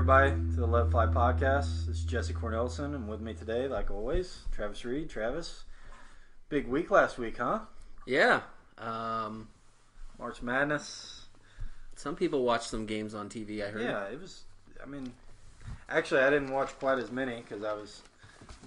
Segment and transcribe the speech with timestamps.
[0.00, 1.86] everybody, to the Let Fly podcast.
[1.86, 5.10] This is Jesse Cornelson, and with me today, like always, Travis Reed.
[5.10, 5.64] Travis,
[6.48, 7.58] big week last week, huh?
[8.06, 8.40] Yeah.
[8.78, 9.48] Um,
[10.18, 11.26] March Madness.
[11.96, 13.62] some people watch some games on TV.
[13.62, 13.82] I heard.
[13.82, 14.44] Yeah, it was.
[14.82, 15.12] I mean,
[15.90, 18.00] actually, I didn't watch quite as many because I was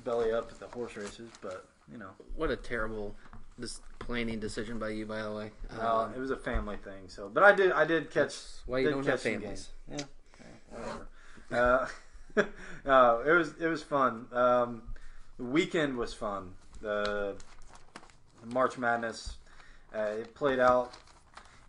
[0.06, 3.16] belly up at the horse races, but you know, What a terrible
[3.58, 5.50] this planning decision by you, by the way.
[5.80, 7.08] well, Um, it was a family thing.
[7.08, 8.36] So, but I did, I did catch.
[8.68, 9.42] why you did don't catch have families.
[9.42, 9.70] games.
[9.90, 11.08] Yeah, okay, whatever.
[11.52, 11.88] Uh,
[12.86, 14.28] no, it was it was fun.
[14.32, 14.84] Um,
[15.38, 16.54] the weekend was fun.
[16.82, 17.36] The,
[18.46, 19.38] March Madness,
[19.96, 20.94] uh, it played out.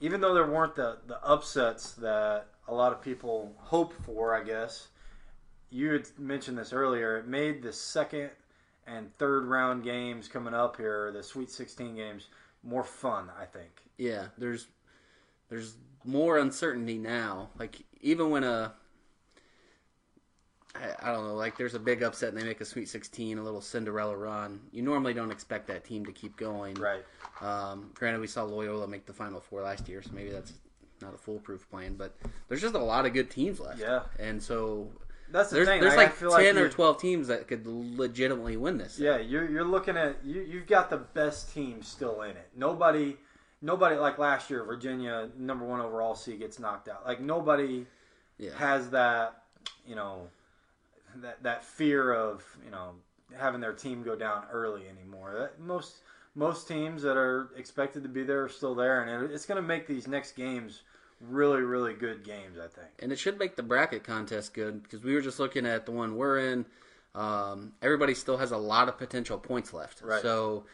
[0.01, 4.42] Even though there weren't the, the upsets that a lot of people hope for, I
[4.42, 4.88] guess
[5.70, 7.16] you had mentioned this earlier.
[7.18, 8.30] It made the second
[8.87, 12.29] and third round games coming up here, the Sweet 16 games,
[12.63, 13.30] more fun.
[13.41, 13.70] I think.
[13.98, 14.66] Yeah, there's
[15.48, 17.51] there's more uncertainty now.
[17.59, 18.74] Like even when a
[20.74, 23.38] I, I don't know, like there's a big upset and they make a Sweet 16,
[23.38, 24.60] a little Cinderella run.
[24.72, 26.74] You normally don't expect that team to keep going.
[26.74, 27.04] Right.
[27.40, 30.52] Um, granted, we saw Loyola make the Final Four last year, so maybe that's
[31.00, 31.95] not a foolproof plan.
[31.95, 32.16] But
[32.48, 33.80] there's just a lot of good teams left.
[33.80, 34.02] Yeah.
[34.18, 34.88] and so
[35.30, 35.80] That's the there's thing.
[35.80, 38.98] there's like feel ten or twelve teams that could legitimately win this.
[38.98, 40.42] Yeah, you're you're looking at you.
[40.42, 42.48] You've got the best team still in it.
[42.56, 43.16] Nobody,
[43.62, 44.64] nobody like last year.
[44.64, 47.04] Virginia, number one overall seed, gets knocked out.
[47.06, 47.86] Like nobody
[48.38, 48.50] yeah.
[48.56, 49.42] has that.
[49.86, 50.28] You know,
[51.23, 52.93] that that fear of you know
[53.37, 55.34] having their team go down early anymore.
[55.38, 55.96] That, most
[56.34, 59.57] most teams that are expected to be there are still there, and it, it's going
[59.57, 60.82] to make these next games
[61.20, 62.59] really really good games.
[62.59, 62.90] I think.
[63.01, 65.92] and it should make the bracket contest good because we were just looking at the
[65.92, 66.66] one we're in.
[67.15, 70.20] Um, everybody still has a lot of potential points left, Right.
[70.20, 70.65] so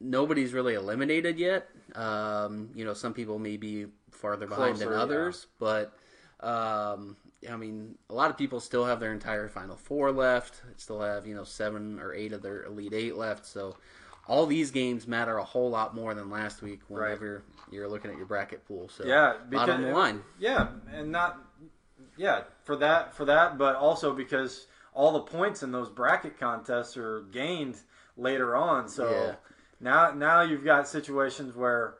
[0.00, 1.68] nobody's really eliminated yet.
[1.94, 5.92] Um, you know, some people may be farther behind Closer, than others, but
[6.40, 7.16] um,
[7.50, 10.62] I mean, a lot of people still have their entire Final Four left.
[10.76, 13.76] Still have you know seven or eight of their Elite Eight left, so.
[14.28, 17.42] All these games matter a whole lot more than last week whenever
[17.72, 18.88] you're looking at your bracket pool.
[18.88, 20.22] So Yeah, on because- the line.
[20.38, 21.40] Yeah, and not
[22.16, 26.96] yeah for that for that, but also because all the points in those bracket contests
[26.96, 27.80] are gained
[28.16, 28.88] later on.
[28.88, 29.34] So Yeah.
[29.80, 31.94] now now you've got situations where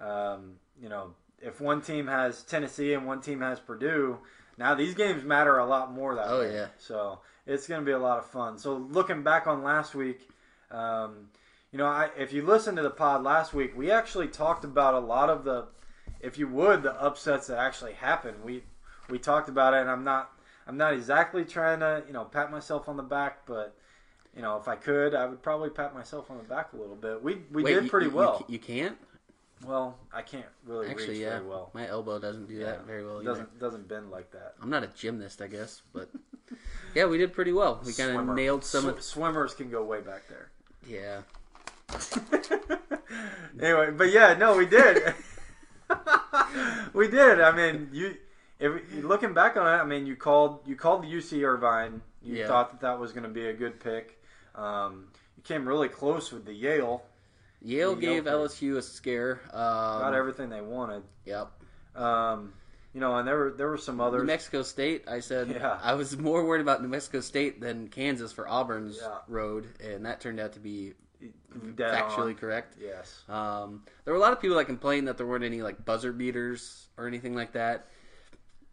[0.00, 4.18] um, you know if one team has Tennessee and one team has Purdue,
[4.60, 6.52] now these games matter a lot more that Oh, way.
[6.54, 6.66] yeah.
[6.78, 8.58] So it's going to be a lot of fun.
[8.58, 10.28] So looking back on last week.
[10.70, 11.28] Um,
[11.72, 14.94] you know, I, if you listened to the pod last week, we actually talked about
[14.94, 15.66] a lot of the,
[16.20, 18.36] if you would, the upsets that actually happened.
[18.44, 18.62] We
[19.08, 20.30] we talked about it, and I'm not
[20.66, 23.74] I'm not exactly trying to you know pat myself on the back, but
[24.36, 26.96] you know if I could, I would probably pat myself on the back a little
[26.96, 27.22] bit.
[27.22, 28.38] We we Wait, did pretty you- you well.
[28.38, 28.98] ca- You, can't
[29.66, 31.08] well, I can't really actually.
[31.10, 31.70] reach Yeah, very well.
[31.74, 33.16] my elbow doesn't do that very well.
[33.18, 33.30] It Either.
[33.30, 34.54] doesn't doesn't bend like that.
[34.62, 36.08] I'm not a gymnast, I guess, but
[36.94, 37.80] yeah, we did pretty well.
[37.84, 38.34] We kind of Swimmer.
[38.34, 38.84] nailed some.
[38.84, 40.50] Sw- of swimmers can go way back there.
[40.86, 41.20] Yeah,
[43.60, 45.14] anyway, but yeah, no, we did.
[46.94, 47.40] we did.
[47.40, 48.16] I mean, you.
[48.58, 48.72] If
[49.02, 52.02] looking back on it, I mean, you called you called the UC Irvine.
[52.22, 52.46] You Yeah.
[52.46, 54.22] thought that that was going to be a good pick.
[54.54, 55.06] Um,
[55.36, 57.02] you came really close with the Yale.
[57.62, 59.40] Yale gave LSU a scare.
[59.52, 59.60] Um,
[60.00, 61.02] Got everything they wanted.
[61.26, 61.50] Yep.
[61.94, 62.52] Um,
[62.94, 64.20] you know, and there were there were some others.
[64.22, 64.26] New.
[64.26, 65.04] Mexico State.
[65.08, 65.78] I said Yeah.
[65.82, 69.18] I was more worried about New Mexico State than Kansas for Auburn's Yeah.
[69.28, 70.94] road, and that turned out to be
[71.76, 72.34] Dead factually on.
[72.36, 72.76] correct.
[72.80, 73.24] Yes.
[73.28, 76.12] Um, there were a lot of people that complained that there weren't any like buzzer
[76.12, 77.86] beaters or anything like that.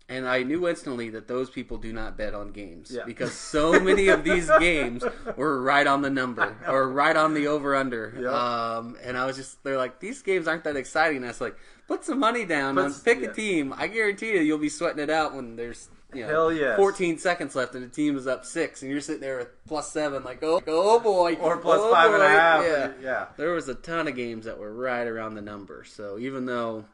[0.10, 3.04] And I knew instantly that those people do not bet on games Yeah.
[3.06, 5.04] because so many of these games
[5.36, 8.16] were right on the number or right on the over under.
[8.18, 8.30] Yeah.
[8.30, 11.24] Um, and I was just they're like these games aren't that exciting.
[11.26, 11.58] I was like,
[11.90, 13.30] put some money down, on, pick yeah.
[13.30, 13.74] a team.
[13.76, 16.78] I guarantee you, you'll be sweating it out when there's you know Hell yes.
[16.78, 19.92] 14 seconds left and the team is up six, and you're sitting there with plus
[19.92, 22.64] seven, like oh oh boy, Or plus oh five and a half.
[22.64, 22.92] Yeah.
[23.02, 23.26] yeah.
[23.36, 25.84] There was a ton of games that were right around the number.
[25.84, 26.86] So even though,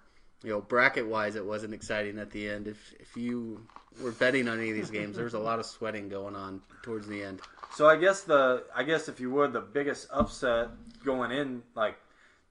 [0.44, 3.66] you know, bracket wise it wasn't exciting at the end, if if you
[4.02, 6.62] were betting on any of these games, there was a lot of sweating going on
[6.82, 7.42] towards the end.
[7.76, 10.70] So I guess the I guess if you would the biggest upset
[11.04, 11.96] going in like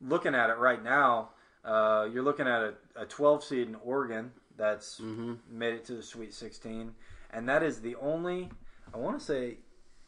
[0.00, 1.30] looking at it right now,
[1.64, 5.34] uh, you're looking at a, a 12 seed in Oregon that's Mm-hmm.
[5.50, 6.94] made it to the Sweet 16,
[7.30, 8.50] and that is the only
[8.92, 9.58] I want to say,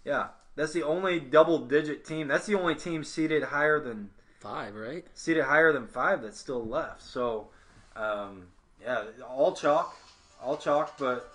[0.04, 2.28] yeah, that's the only double digit team.
[2.28, 4.10] That's the only team seated higher than
[4.40, 5.06] Five, right?
[5.14, 7.02] seated higher than five that's still left.
[7.02, 7.48] So,
[7.96, 8.46] um,
[8.82, 9.96] yeah, all chalk,
[10.42, 11.32] all chalk, but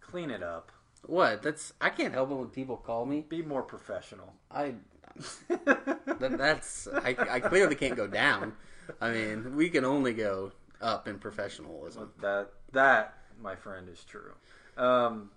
[0.00, 0.70] clean it up.
[1.06, 1.42] What?
[1.42, 3.24] That's I can't help it when people call me.
[3.28, 4.34] Be more professional.
[4.50, 4.74] I
[5.48, 8.54] that, that's I, I clearly can't go down.
[9.00, 12.10] I mean, we can only go up in professionalism.
[12.20, 14.32] that that my friend, is true.
[14.76, 15.30] Um,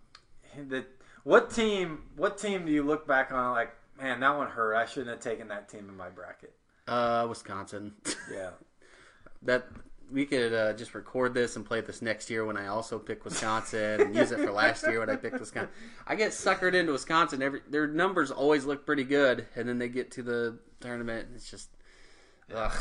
[0.55, 0.85] the,
[1.23, 2.03] what team?
[2.15, 4.75] What team do you look back on like, man, that one hurt.
[4.75, 6.53] I shouldn't have taken that team in my bracket.
[6.87, 7.93] Uh, Wisconsin.
[8.31, 8.51] Yeah,
[9.43, 9.67] that
[10.11, 13.23] we could uh, just record this and play this next year when I also pick
[13.23, 15.71] Wisconsin and use it for last year when I picked Wisconsin.
[16.05, 17.41] I get suckered into Wisconsin.
[17.41, 21.27] Every their numbers always look pretty good, and then they get to the tournament.
[21.27, 21.69] And it's just,
[22.53, 22.75] ugh.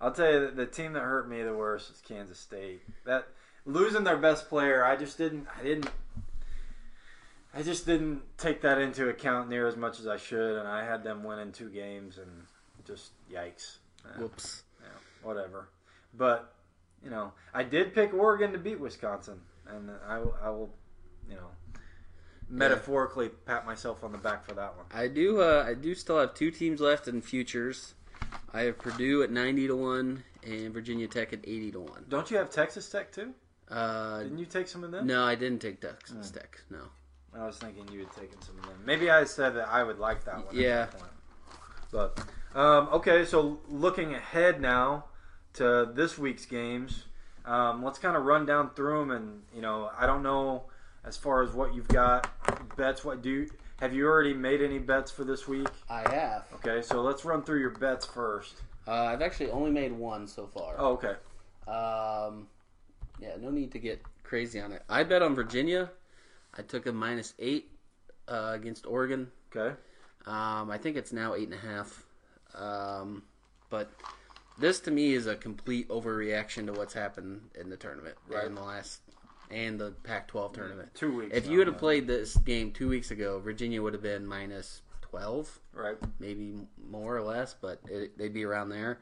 [0.00, 2.82] I'll tell you, the, team that hurt me the worst is Kansas State.
[3.04, 3.28] That
[3.66, 5.46] losing their best player, I just didn't.
[5.58, 5.90] I didn't.
[7.52, 10.84] I just didn't take that into account near as much as I should, and I
[10.84, 12.30] had them winning two games, and
[12.86, 13.78] just yikes.
[14.04, 14.62] Yeah, Whoops.
[14.80, 14.88] yeah,
[15.22, 15.68] whatever.
[16.14, 16.54] But
[17.04, 20.74] you know, I did pick Oregon to beat Wisconsin, and I, will- I will,
[21.28, 21.48] you know,
[22.48, 24.86] metaphorically pat myself on the back for that one.
[24.92, 25.40] I do.
[25.40, 27.94] Uh, I do still have two teams left in futures.
[28.52, 32.04] I have Purdue at ninety to one and Virginia Tech at eighty to one.
[32.08, 33.32] Don't you have Texas Tech too?
[33.68, 35.06] Uh, Didn't you take some of them?
[35.06, 36.58] no, I didn't take Texas Tech.
[36.70, 36.80] No.
[37.32, 38.82] I was thinking you had taken some of them.
[38.84, 40.48] Maybe I said that I would like that one.
[40.48, 40.86] at Yeah.
[40.86, 41.12] that point.
[41.92, 42.18] But
[42.58, 45.04] um, okay, so looking ahead now
[45.54, 47.04] to this week's games,
[47.44, 49.10] um, let's kind of run down through them.
[49.10, 50.64] And you know, I don't know
[51.04, 52.30] as far as what you've got
[52.76, 53.04] bets.
[53.04, 53.50] What do you,
[53.80, 55.68] have you already made any bets for this week?
[55.88, 56.44] I have.
[56.56, 58.56] Okay, so let's run through your bets first.
[58.86, 60.74] Uh, I've actually only made one so far.
[60.78, 61.14] Oh, okay.
[61.68, 62.48] Um,
[63.20, 64.82] yeah, no need to get crazy on it.
[64.88, 65.90] I bet on Virginia.
[66.56, 67.70] I took a minus eight
[68.28, 69.30] uh, against Oregon.
[69.54, 69.74] Okay.
[70.26, 72.04] Um, I think it's now eight and a half.
[72.54, 73.22] Um,
[73.68, 73.90] but
[74.60, 78.44] this to me is a complete overreaction to what's happened in the tournament Right.
[78.44, 79.00] in the last
[79.50, 80.94] and the Pac-12 tournament.
[80.94, 81.36] Two weeks.
[81.36, 84.82] If you would have played this game two weeks ago, Virginia would have been minus
[85.00, 86.54] twelve right, maybe
[86.88, 89.00] more or less, but it, they'd be around there.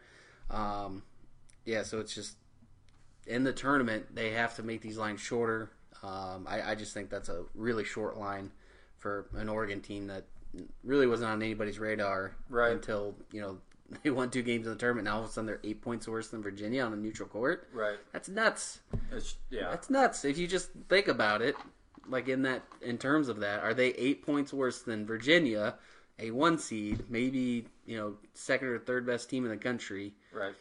[0.50, 1.02] Um,
[1.66, 2.36] yeah, so it's just
[3.26, 5.70] in the tournament they have to make these lines shorter.
[6.02, 8.50] Um, I, I just think that's a really short line
[8.96, 10.24] for an Oregon team that
[10.82, 12.72] really wasn't on anybody's radar Right.
[12.72, 13.58] until you know
[14.02, 15.06] they won two games in the tournament.
[15.06, 17.68] Now all of a sudden they're eight points worse than Virginia on a neutral court.
[17.72, 17.98] right.
[18.12, 18.80] That's nuts.
[19.12, 19.70] It's yeah.
[19.70, 20.24] That's nuts.
[20.24, 21.56] If you just think about it,
[22.06, 25.74] like in that, in terms of that, are they eight points worse than Virginia,
[26.18, 30.54] a one seed, maybe you know second or third best team in the country, right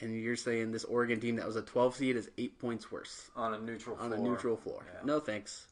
[0.00, 3.30] and you're saying this Oregon team that was a 12 seed is eight points worse
[3.36, 4.04] on a neutral floor.
[4.06, 4.26] on floor.
[4.26, 4.86] a neutral floor?
[4.92, 5.00] Yeah.
[5.04, 5.66] No thanks.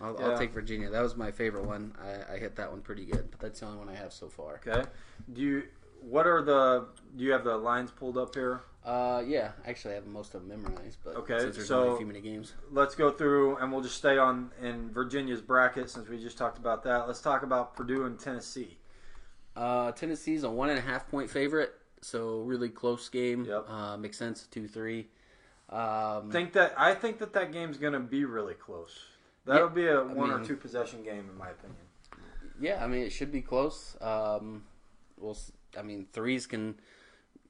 [0.00, 0.28] I'll, Yeah.
[0.28, 0.90] I'll take Virginia.
[0.90, 1.94] That was my favorite one.
[2.00, 4.28] I, I hit that one pretty good, but that's the only one I have so
[4.28, 4.60] far.
[4.66, 4.88] Okay.
[5.32, 5.62] Do you?
[6.02, 6.86] What are the?
[7.16, 8.62] Do you have the lines pulled up here?
[8.84, 11.94] Uh, yeah, actually I have most of them memorized, but Okay, since there's so- only
[11.94, 12.52] a few many games.
[12.72, 16.58] let's go through and we'll just stay on in Virginia's bracket since we just talked
[16.58, 17.06] about that.
[17.06, 18.78] Let's talk about Purdue and Tennessee.
[19.54, 23.44] Uh, Tennessee's a one and a half point favorite, so really close game.
[23.44, 23.66] Yep.
[23.68, 24.48] Uh, makes sense.
[24.48, 25.06] Two three.
[25.70, 28.98] Um, Think that I think that that game's going to be really close.
[29.44, 31.78] That'll Yeah, be a one or mean- two possession game in my opinion.
[32.60, 33.96] yeah, I mean it should be close.
[34.00, 34.64] Um,
[35.16, 35.36] we'll.
[35.78, 36.74] I mean threes can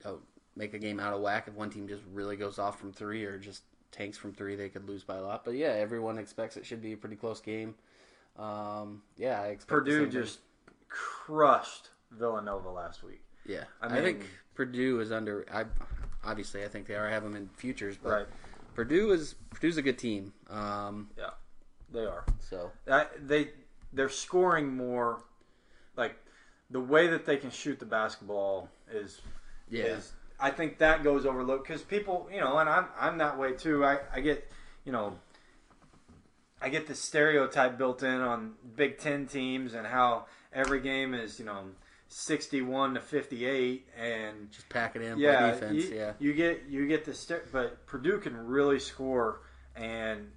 [0.04, 0.14] uh,
[0.56, 3.24] make a game out of whack if one team just really goes off from three
[3.24, 4.56] or just tanks from three.
[4.56, 5.44] They could lose by a lot.
[5.44, 7.74] But yeah, everyone expects it should be a pretty close game.
[8.38, 10.22] Um, yeah, I expect Purdue same thing.
[10.22, 10.38] just
[10.88, 13.22] crushed Villanova last week.
[13.46, 15.44] Yeah, I I, think Purdue is under.
[15.52, 15.64] I
[16.24, 18.26] obviously I think they are I have them in futures, but Right.
[18.74, 20.32] Purdue is Purdue's a good team.
[20.48, 21.30] Um, Yeah.
[21.92, 22.24] They are.
[22.40, 23.50] so I, they
[23.92, 25.22] they're scoring more
[25.96, 26.16] like
[26.72, 29.20] the way that they can shoot the basketball is
[29.70, 33.38] yeah, is I think that goes overlooked because people, you know, and I'm I'm that
[33.38, 33.84] way too.
[33.84, 34.50] I I get,
[34.84, 35.14] you know,
[36.60, 41.38] I get the stereotype built in on Big Ten teams and how every game is,
[41.38, 41.64] you know,
[42.08, 45.84] sixty-one to fifty-eight, and just pack it in, yeah, play defense.
[45.84, 49.42] you, yeah, you get you get the st- but Purdue can really score,
[49.76, 50.30] and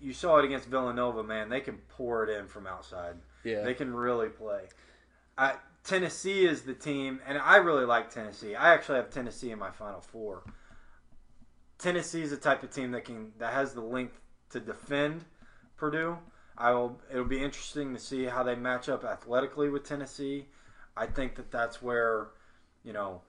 [0.00, 1.22] you saw it against Villanova.
[1.22, 3.14] Man, they can pour it in from outside.
[3.44, 3.62] yeah.
[3.62, 4.62] They can really play.
[5.38, 5.54] I,
[5.84, 8.54] Tennessee is the team, and I really like Tennessee.
[8.54, 10.42] I actually have Tennessee in my Final Four.
[11.78, 15.24] Tennessee is the type of team that can that has the length to defend
[15.76, 16.18] Purdue.
[16.58, 17.00] I will.
[17.10, 20.46] It'll be interesting to see how they match up athletically with Tennessee.
[20.96, 22.28] I think that that's where,
[22.82, 23.22] you know,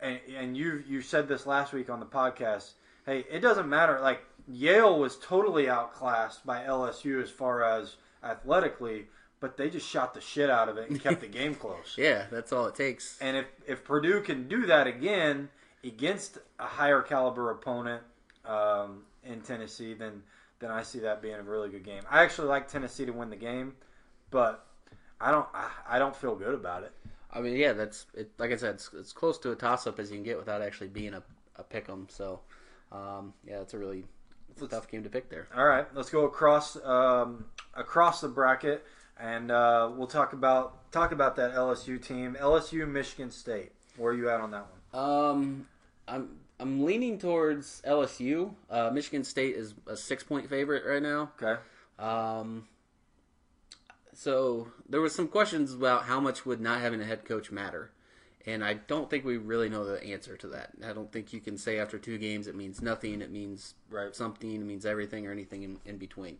[0.00, 2.72] and and you you said this last week on the podcast.
[3.04, 4.00] Hey, it doesn't matter.
[4.00, 9.08] Like Yale was totally outclassed by LSU as far as athletically,
[9.40, 11.94] but they just shot the shit out of it and kept the game close.
[11.98, 13.18] yeah, that's all it takes.
[13.20, 15.48] And if if Purdue can do that again
[15.82, 18.02] against a higher caliber opponent
[18.44, 20.22] um, in Tennessee, then
[20.60, 22.02] then I see that being a really good game.
[22.10, 23.74] I actually like Tennessee to win the game,
[24.30, 24.66] but
[25.20, 26.92] I don't I, I don't feel good about it.
[27.32, 29.98] I mean, yeah, that's it, like I said, it's, it's close to a toss up
[29.98, 31.22] as you can get without actually being a,
[31.56, 32.06] a pick 'em.
[32.08, 32.40] So,
[32.92, 34.04] um, yeah, it's a really
[34.50, 35.48] it's a tough game to pick there.
[35.56, 38.84] All right, let's go across um, across the bracket,
[39.18, 43.72] and uh, we'll talk about talk about that LSU team, LSU Michigan State.
[43.96, 45.02] Where are you at on that one?
[45.04, 45.68] Um,
[46.08, 48.54] I'm I'm leaning towards LSU.
[48.70, 51.30] Uh, Michigan State is a six point favorite right now.
[51.40, 51.60] Okay.
[51.98, 52.66] Um,
[54.12, 57.90] so there was some questions about how much would not having a head coach matter,
[58.46, 60.70] and I don't think we really know the answer to that.
[60.84, 64.14] I don't think you can say after two games it means nothing, it means Right.
[64.14, 66.38] something, it means everything, or anything in, in between.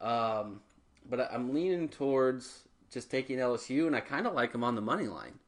[0.00, 0.60] Um,
[1.08, 4.80] but I'm leaning towards just taking LSU, and I kind of like them on the
[4.80, 5.38] money line.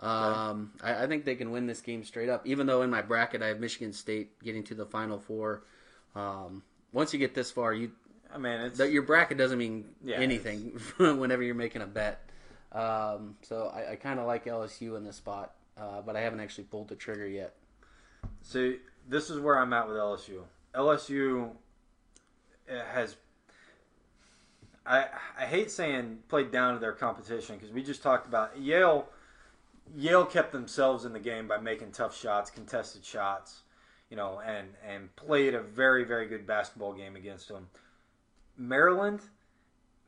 [0.00, 2.46] Um, I, I think they can win this game straight up.
[2.46, 5.62] Even though in my bracket I have Michigan State getting to the Final Four.
[6.14, 7.92] Um, once you get this far, you
[8.34, 12.28] I mean, it's that your bracket doesn't mean Yeah, anything whenever you're making a bet.
[12.72, 16.40] Um, so I, I kind of like LSU in this spot, uh, but I haven't
[16.40, 17.54] actually pulled the trigger yet.
[18.42, 18.76] See,
[19.08, 20.42] this is where I'm at with LSU.
[20.74, 21.50] LSU
[22.70, 23.16] uh, has.
[24.90, 25.06] I
[25.38, 29.08] I hate saying played down to their competition because we just talked about Yale.
[29.96, 33.62] Yale kept themselves in the game by making tough shots, contested shots,
[34.10, 37.68] you know, and and played a very very good basketball game against them.
[38.56, 39.20] Maryland,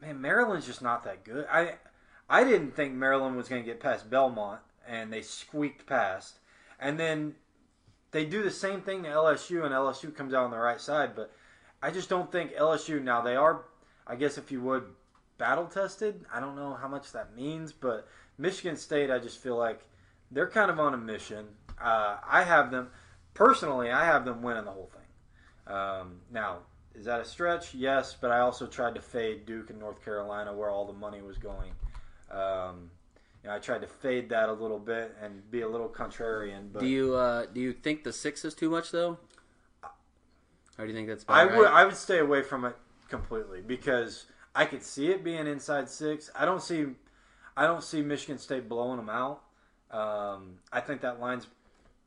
[0.00, 1.46] man, Maryland's just not that good.
[1.50, 1.76] I
[2.28, 6.38] I didn't think Maryland was going to get past Belmont, and they squeaked past.
[6.80, 7.36] And then
[8.10, 11.14] they do the same thing to LSU, and LSU comes out on the right side.
[11.14, 11.32] But
[11.82, 13.02] I just don't think LSU.
[13.02, 13.62] Now they are,
[14.06, 14.84] I guess, if you would,
[15.38, 16.24] battle tested.
[16.32, 19.80] I don't know how much that means, but Michigan State, I just feel like
[20.30, 21.46] they're kind of on a mission.
[21.80, 22.90] Uh, I have them
[23.34, 23.90] personally.
[23.90, 25.74] I have them winning the whole thing.
[25.74, 26.58] Um, now,
[26.94, 27.74] is that a stretch?
[27.74, 31.22] Yes, but I also tried to fade Duke and North Carolina, where all the money
[31.22, 31.72] was going.
[32.30, 32.90] Um,
[33.42, 36.72] you know, I tried to fade that a little bit and be a little contrarian.
[36.72, 39.18] But Do you uh, do you think the six is too much though?
[40.78, 41.56] Or do you think that's I right?
[41.56, 42.76] would I would stay away from it
[43.16, 46.30] completely because I could see it being inside six.
[46.34, 46.86] I don't see
[47.56, 49.42] I don't see Michigan State blowing them out.
[49.90, 51.46] Um, I think that line's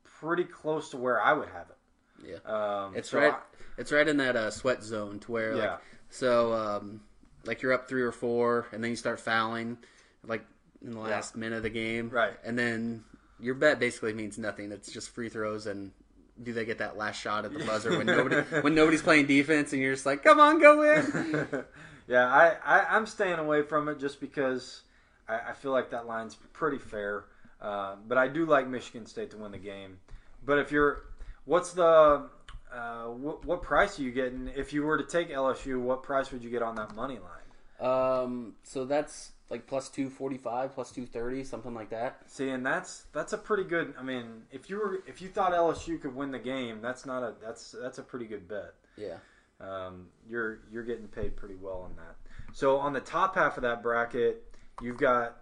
[0.04, 2.28] pretty close to where I would have it.
[2.46, 2.52] Yeah.
[2.52, 3.34] Um, It's so right.
[3.34, 3.40] I-
[3.78, 5.72] it's right in that uh, sweat zone to where Yeah.
[5.74, 7.02] like so um,
[7.46, 9.78] like you're up three or four, and then you start fouling
[10.26, 10.44] like
[10.82, 12.34] in the last minute of the game, Right.
[12.44, 13.04] And then
[13.40, 14.72] your bet basically means nothing.
[14.72, 15.92] It's just free throws and.
[16.42, 19.74] Do they get that last shot at the buzzer when nobody when nobody's playing defense
[19.74, 21.48] and you're just like, come on, go in?
[22.08, 24.82] yeah, I, I I'm staying away from it just because
[25.28, 27.26] I, I feel like that line's pretty fair.
[27.62, 29.98] Uh, but I do like Michigan State to win the game.
[30.46, 31.04] But if you're,
[31.46, 32.30] what's the
[32.72, 35.80] uh, what, what price are you getting if you were to take LSU?
[35.80, 37.90] What price would you get on that money line?
[37.90, 42.22] Um, so that's like plus two forty five, plus two thirty, something like that.
[42.28, 43.94] See, and that's that's a pretty good.
[44.00, 47.24] I mean, if you were if you thought LSU could win the game, that's not
[47.24, 48.74] a that's that's a pretty good bet.
[48.98, 49.18] Yeah.
[49.60, 52.16] Um, you're you're getting paid pretty well on that.
[52.54, 54.44] So on the top half of that bracket,
[54.82, 55.38] you've got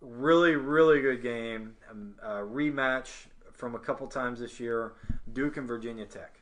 [0.00, 4.94] really really good game, um, a rematch from a couple times this year,
[5.32, 6.40] Duke and Virginia Tech.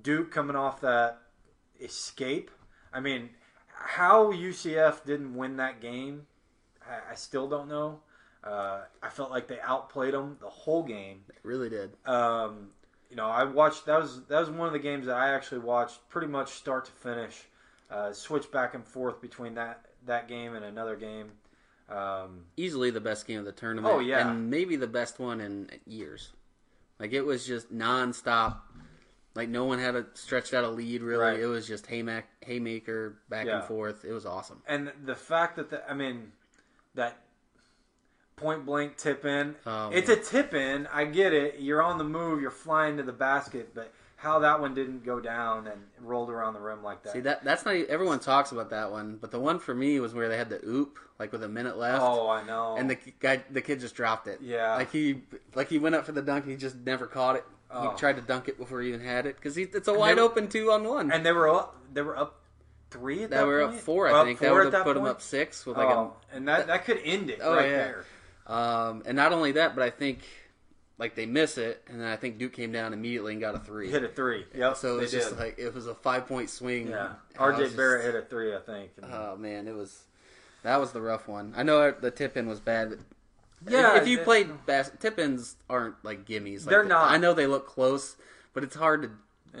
[0.00, 1.18] Duke coming off that
[1.80, 2.50] escape.
[2.92, 3.30] I mean,
[3.80, 6.26] how UCF didn't win that game,
[6.86, 8.00] I, I still don't know.
[8.42, 11.22] Uh, I felt like they outplayed them the whole game.
[11.28, 11.90] It really did.
[12.06, 12.68] Um,
[13.10, 15.60] you know, I watched that was that was one of the games that I actually
[15.60, 17.48] watched pretty much start to finish.
[17.90, 21.30] Uh, switch back and forth between that that game and another game.
[21.88, 23.94] Um, Easily the best game of the tournament.
[23.94, 24.28] Oh, yeah.
[24.28, 26.32] And maybe the best one in years.
[26.98, 28.58] Like it was just nonstop.
[29.38, 31.22] Like no one had a stretched out a lead really.
[31.22, 31.40] Right.
[31.40, 33.58] It was just haymaker, haymaker back Yeah.
[33.60, 34.04] and forth.
[34.04, 34.60] It was awesome.
[34.66, 36.32] and the fact that the, I mean
[36.96, 37.16] that
[38.36, 40.86] point blank tip in, Oh, it's a tip in.
[40.92, 41.60] I get it.
[41.60, 42.40] You're on the move.
[42.40, 46.54] You're flying to the basket, but how that one didn't go down and rolled around
[46.54, 47.12] the rim like that.
[47.12, 50.14] See that that's not everyone talks about that one, but the one for me was
[50.14, 52.02] where they had the oop like with a minute left.
[52.02, 52.74] oh, I know.
[52.76, 54.40] And the guy, the kid just dropped it.
[54.42, 54.74] Yeah.
[54.74, 55.22] like he,
[55.54, 56.46] like he went up for the dunk.
[56.46, 57.44] He just never caught it.
[57.70, 57.90] Oh.
[57.90, 60.22] He tried to dunk it before he even had it because it's a wide were-
[60.22, 61.12] open two on one.
[61.12, 61.76] and they were up.
[61.92, 62.40] They were up
[62.90, 63.38] three at that.
[63.40, 64.38] They were up four, I up think.
[64.38, 67.28] That would have put them up six with like oh, and that that could end
[67.30, 67.76] it Oh, right yeah.
[67.76, 68.04] there.
[68.46, 70.20] Um, and not only that, but I think
[70.96, 73.58] like they miss it, and then I think Duke came down immediately and got a
[73.58, 73.90] three.
[73.90, 74.46] Hit a three.
[74.54, 74.76] Yep.
[74.78, 75.38] so it was just did.
[75.38, 76.88] like it was a five point swing.
[76.88, 77.10] yeah.
[77.36, 78.92] RJ just- Barrett hit a three, I think.
[79.12, 80.04] Oh man, it was
[80.62, 81.52] that was the rough one.
[81.56, 82.98] I know the tip in was bad, but
[83.66, 84.92] Yeah, if, if you played bas-
[85.68, 86.60] aren't like gimmies.
[86.60, 87.10] Like They're the- not.
[87.10, 88.16] I know they look close,
[88.54, 89.10] but it's hard to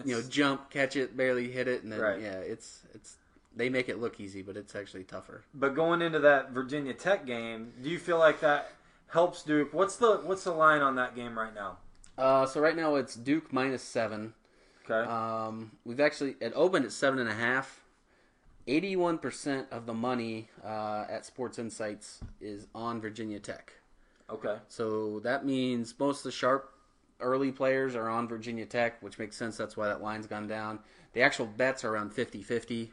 [0.04, 2.20] you know jump, catch it, barely hit it, and then Right.
[2.20, 3.16] yeah, it's it's
[3.56, 5.42] they make it look easy, but it's actually tougher.
[5.54, 8.70] But going into that Virginia Tech game, do you feel like that
[9.08, 9.72] helps Duke?
[9.74, 11.78] What's the what's the line on that game right now?
[12.16, 14.34] Uh, so right now it's Duke minus seven.
[14.90, 15.08] Okay.
[15.10, 17.82] Um, we've actually it opened at seven and a half.
[18.66, 23.72] Eighty-one percent of the money uh, at Sports Insights is on Virginia Tech.
[24.30, 24.56] Okay.
[24.68, 26.72] So that means most of the sharp
[27.20, 29.56] early players are on Virginia Tech, which makes sense.
[29.56, 30.78] That's why that line's gone down.
[31.14, 32.90] The actual bets are around 50-50.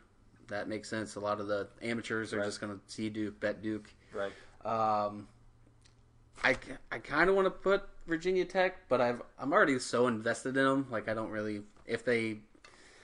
[0.47, 1.15] That makes sense.
[1.15, 2.45] A lot of the amateurs are Right.
[2.45, 3.89] just going to see Duke, bet Duke.
[4.13, 4.31] Right.
[4.63, 5.27] Um,
[6.43, 6.55] I,
[6.91, 10.63] I kind of want to put Virginia Tech, but I've I'm already so invested in
[10.65, 10.87] them.
[10.91, 12.39] Like I don't really if they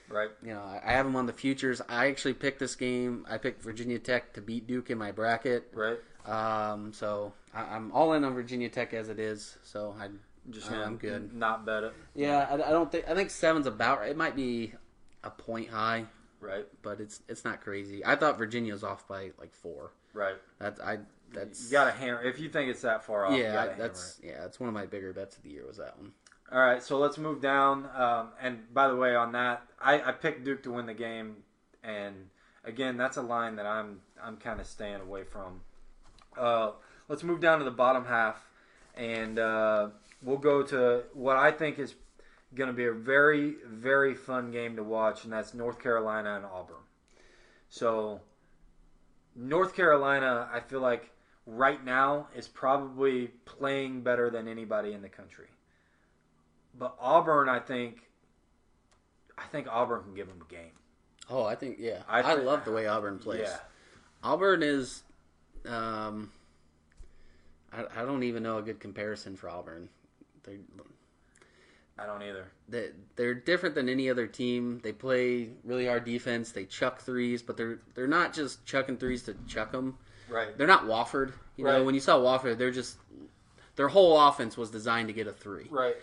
[0.08, 0.28] Right.
[0.42, 1.80] you know I I have them on the futures.
[1.88, 3.26] I actually picked this game.
[3.28, 5.68] I picked Virginia Tech to beat Duke in my bracket.
[5.72, 5.98] Right.
[6.26, 9.56] Um, so I, I'm all in on Virginia Tech as it is.
[9.62, 10.08] So I
[10.50, 11.32] Just I- I'm good.
[11.34, 11.92] Not bet it.
[12.14, 14.10] Yeah, I, I don't think I think seven's about right.
[14.10, 14.72] It might be
[15.24, 16.06] a point high,
[16.40, 16.66] Right.
[16.82, 18.04] but it's it's not crazy.
[18.04, 19.92] I thought Virginia was off by like four.
[20.14, 20.36] Right.
[20.58, 20.98] That's I
[21.32, 23.36] that's You got to hammer if you think it's that far off.
[23.38, 25.66] yeah gotta I, hammer that's yeah that's one of my bigger bets of the year
[25.66, 26.12] was that one.
[26.52, 27.88] All right, so let's move down.
[27.96, 31.36] Um, and by the way, on that, I, I picked Duke to win the game,
[31.82, 32.28] and
[32.62, 35.62] again, that's a line that I'm I'm kind of staying away from.
[36.38, 36.72] Uh,
[37.08, 38.36] let's move down to the bottom half,
[38.94, 39.88] and uh,
[40.22, 41.94] we'll go to what I think is
[42.54, 46.44] going to be a very very fun game to watch, and that's North Carolina and
[46.44, 46.76] Auburn.
[47.68, 48.20] So,
[49.34, 51.10] North Carolina, I feel like
[51.46, 55.48] right now is probably playing better than anybody in the country.
[56.78, 58.08] But Auburn, I think,
[59.36, 60.72] I think Auburn can give them a game.
[61.30, 62.02] Oh, I think yeah.
[62.08, 63.42] I I, love the way Auburn plays.
[63.44, 63.58] Yeah,
[64.22, 65.02] Auburn is,
[65.68, 66.30] um,
[67.72, 69.88] I, I don't even know a good comparison for Auburn.
[70.44, 70.56] They're
[71.98, 72.46] I don't either.
[72.68, 74.80] they, they're different than any other team.
[74.82, 76.50] They play really hard defense.
[76.50, 79.98] They chuck threes, but they're they're not just chucking threes to chuck them.
[80.28, 80.56] Right.
[80.56, 81.32] They're not Wofford.
[81.56, 81.84] You know, Right.
[81.84, 82.96] when you saw Wofford, they're just
[83.76, 85.66] their whole offense was designed to get a three.
[85.70, 85.96] Right.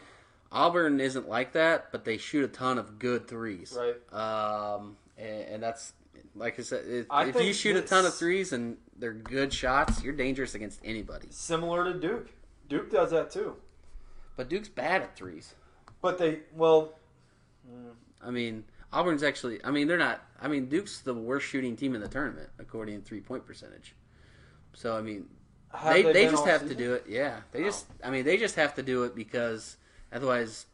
[0.51, 3.77] Auburn isn't like that, but they shoot a ton of good threes.
[3.77, 4.13] Right.
[4.13, 5.93] Um, and, and that's
[6.35, 9.53] like I said, if, I if you shoot a ton of threes and they're good
[9.53, 11.27] shots, you're dangerous against anybody.
[11.29, 12.29] Similar to Duke.
[12.67, 13.55] Duke does that too.
[14.35, 15.53] But Duke's bad at threes.
[16.01, 16.93] But they, well,
[18.23, 19.63] I mean, Auburn's actually.
[19.63, 20.21] I mean, they're not.
[20.41, 23.95] I mean, Duke's the worst shooting team in the tournament according to three point percentage.
[24.73, 25.25] So I mean,
[25.73, 27.05] have they they, been just have to do it.
[27.07, 27.65] Yeah, they Oh.
[27.65, 27.85] just.
[28.03, 29.77] I mean, they just have to do it because
[30.11, 30.65] otherwise,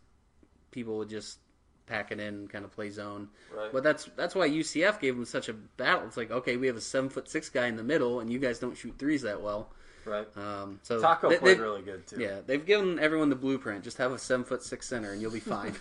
[0.71, 1.39] people would just
[1.87, 3.29] pack it in kind of play zone.
[3.55, 3.71] Right.
[3.71, 6.05] But that's that's why UCF gave them such a battle.
[6.07, 8.39] It's like okay, we have a seven foot six guy in the middle, and you
[8.39, 9.69] guys don't shoot threes that well.
[10.05, 10.27] Right.
[10.37, 12.19] Um, so Tacko they- played really good too.
[12.21, 13.83] Yeah, they've given everyone the blueprint.
[13.83, 15.73] Just have a seven foot six center, and you'll be fine.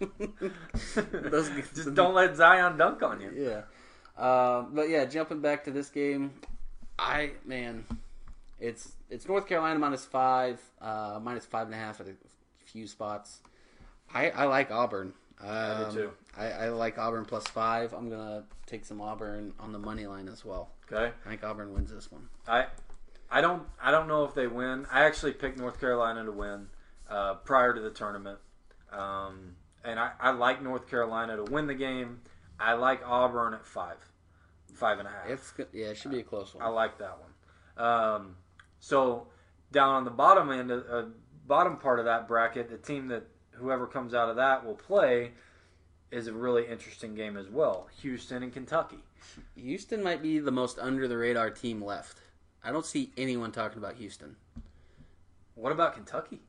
[1.12, 3.32] Those- Just don't let Zion dunk on you.
[3.34, 3.62] Yeah.
[4.18, 6.32] Um, but yeah, jumping back to this game,
[6.98, 7.84] I man,
[8.58, 12.14] it's it's North Carolina minus five, uh, minus five and a half at a
[12.64, 13.40] few spots.
[14.14, 15.12] I, I like Auburn.
[15.40, 16.10] Um, I do too.
[16.36, 17.92] I, I like Auburn plus five.
[17.92, 20.70] I'm gonna take some Auburn on the money line as well.
[20.90, 21.12] Okay.
[21.24, 22.28] I think Auburn wins this one.
[22.46, 22.66] I
[23.30, 24.86] I don't I don't know if they win.
[24.90, 26.68] I actually picked North Carolina to win
[27.08, 28.38] uh, prior to the tournament,
[28.92, 32.20] um, and I, I like North Carolina to win the game.
[32.58, 33.98] I like Auburn at five,
[34.74, 35.28] five and a half.
[35.28, 35.68] It's good.
[35.72, 36.64] yeah, it should be a close one.
[36.64, 37.86] I like that one.
[37.86, 38.36] Um,
[38.80, 39.26] so
[39.72, 41.02] down on the bottom end, uh,
[41.46, 43.24] bottom part of that bracket, the team that
[43.58, 45.32] whoever comes out of that will play
[46.10, 47.88] is a really interesting game as well.
[48.00, 48.98] Houston and Kentucky.
[49.56, 52.18] Houston might be the most under the radar team left.
[52.62, 54.36] I don't see anyone talking about Houston.
[55.54, 56.40] What about Kentucky?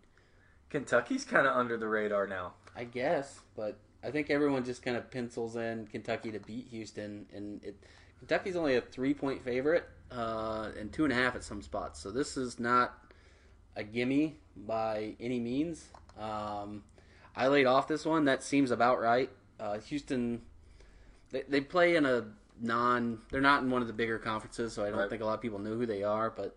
[0.70, 2.54] Kentucky's kind of under the radar now.
[2.76, 7.26] I guess, but I think everyone just kind of pencils in Kentucky to beat Houston,
[7.34, 7.76] and it,
[8.20, 12.00] Kentucky's only a three point favorite uh, and two and a half at some spots.
[12.00, 12.94] So this is not
[13.76, 15.86] a gimme by any means.
[16.20, 16.84] Um,
[17.38, 18.26] I laid off this one.
[18.26, 19.30] That seems about right.
[19.60, 20.42] Uh, Houston,
[21.32, 22.26] they, they play in a
[22.62, 23.20] non.
[23.32, 25.10] They're not in one of the bigger conferences, so I don't Right.
[25.10, 26.56] think a lot of people know who they are, but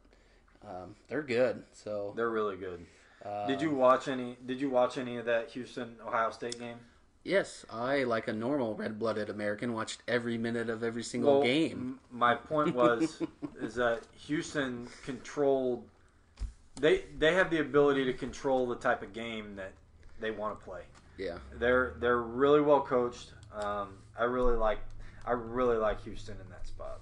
[0.66, 1.62] um, they're good.
[1.72, 2.84] So They're really good.
[3.24, 4.36] uh, Did you watch any?
[4.46, 6.78] Did you watch any of that Houston Ohio State game?
[7.22, 11.98] Yes, I, like a normal red-blooded American, watched every minute of every single Well, game.
[12.10, 13.22] m- My point was
[13.60, 15.84] is that Houston controlled.
[16.80, 19.72] They they have the ability to control the type of game that
[20.20, 20.82] they want to play.
[21.18, 23.32] Yeah, They're they're really well coached.
[23.54, 24.78] Um, I really like
[25.26, 27.00] I really like Houston in that spot.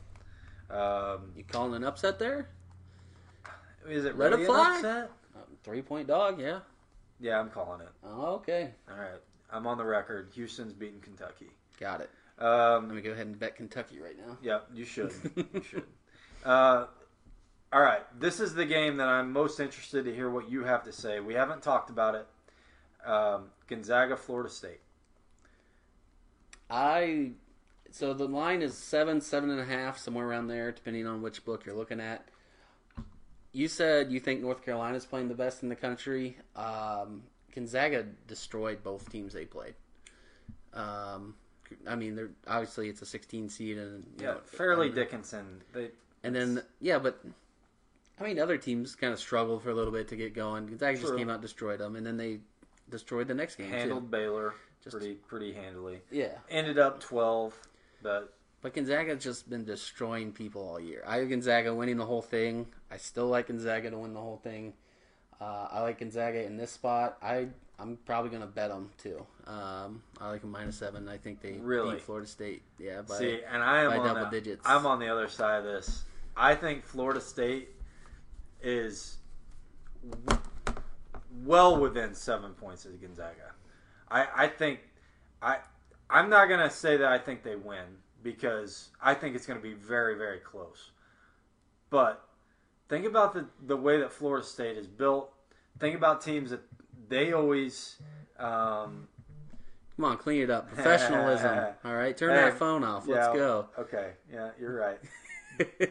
[0.71, 2.49] Um, you calling an upset there?
[3.89, 4.77] is it Let really fly?
[4.77, 5.11] upset?
[5.37, 6.61] Uh, Three-point dog, yeah.
[7.21, 7.89] Yeah, I'm calling it.
[8.05, 10.31] Oh, okay, All right, I'm on the record.
[10.35, 11.51] Houston's beating Kentucky.
[11.81, 12.11] got it.
[12.43, 14.37] Um, Let me go ahead and bet Kentucky right now.
[14.43, 15.13] Yeah, you should.
[15.37, 15.85] you should.
[16.45, 16.87] Uh,
[17.73, 20.85] all right, this is the game that I'm most interested to hear what you have
[20.85, 21.21] to say.
[21.21, 22.27] We haven't talked about it.
[23.09, 24.81] Um, Gonzaga, Florida State.
[26.71, 27.31] I
[27.91, 31.45] so the line is seven, seven and a half, somewhere around there, depending on which
[31.45, 32.29] book you're looking at.
[33.53, 36.37] You said you think North Carolina's playing the best in the country.
[36.55, 37.23] Um,
[37.55, 39.75] Gonzaga destroyed both teams they played.
[40.75, 41.35] Um,
[41.87, 44.41] I mean, they're obviously it's a 16 seed and you Yeah, know,
[44.87, 45.63] and- Dickinson.
[45.73, 45.91] They
[46.23, 47.19] and then yeah, but
[48.21, 50.67] I mean, other teams kind of struggled for a little bit to get going.
[50.67, 52.41] Gonzaga just came out, destroyed them, and then they
[52.91, 54.09] destroyed the next game handled too.
[54.09, 56.01] Baylor Just- pretty pretty handily.
[56.11, 57.55] Yeah, Ended up twelve,
[58.03, 61.03] but but Gonzaga's just been destroying people all year.
[61.07, 62.67] I have Gonzaga winning the whole thing.
[62.91, 64.73] I still like Gonzaga to win the whole thing.
[65.41, 67.19] Uh, I like Gonzaga in this spot.
[67.23, 67.49] I
[67.79, 69.25] I'm probably gonna bet them too.
[69.47, 71.09] Um, I like them minus seven.
[71.09, 71.95] I think they Really?
[71.95, 72.63] beat Florida State.
[72.79, 74.63] Yeah, by see, and I am double the, digits.
[74.65, 76.03] I'm on the other side of this.
[76.37, 77.69] I think Florida State
[78.61, 79.19] is
[81.45, 83.53] well within seven points of Gonzaga.
[84.11, 84.81] I I think
[85.43, 85.59] I
[86.11, 87.85] I'm not gonna say that I think they win
[88.23, 90.91] because I think it's gonna be very very close.
[91.91, 92.27] But
[92.89, 95.33] think about the the way that Florida State is built.
[95.79, 96.61] Think about teams that
[97.09, 97.97] they always.
[98.39, 99.09] Um,
[99.97, 100.73] Come on, clean it up.
[100.73, 101.59] Professionalism.
[101.85, 103.09] all right, turn Hey, that phone off.
[103.09, 103.67] Let's go.
[103.77, 105.91] Okay, yeah, you're right.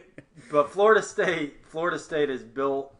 [0.50, 2.94] But Florida State, Florida State is built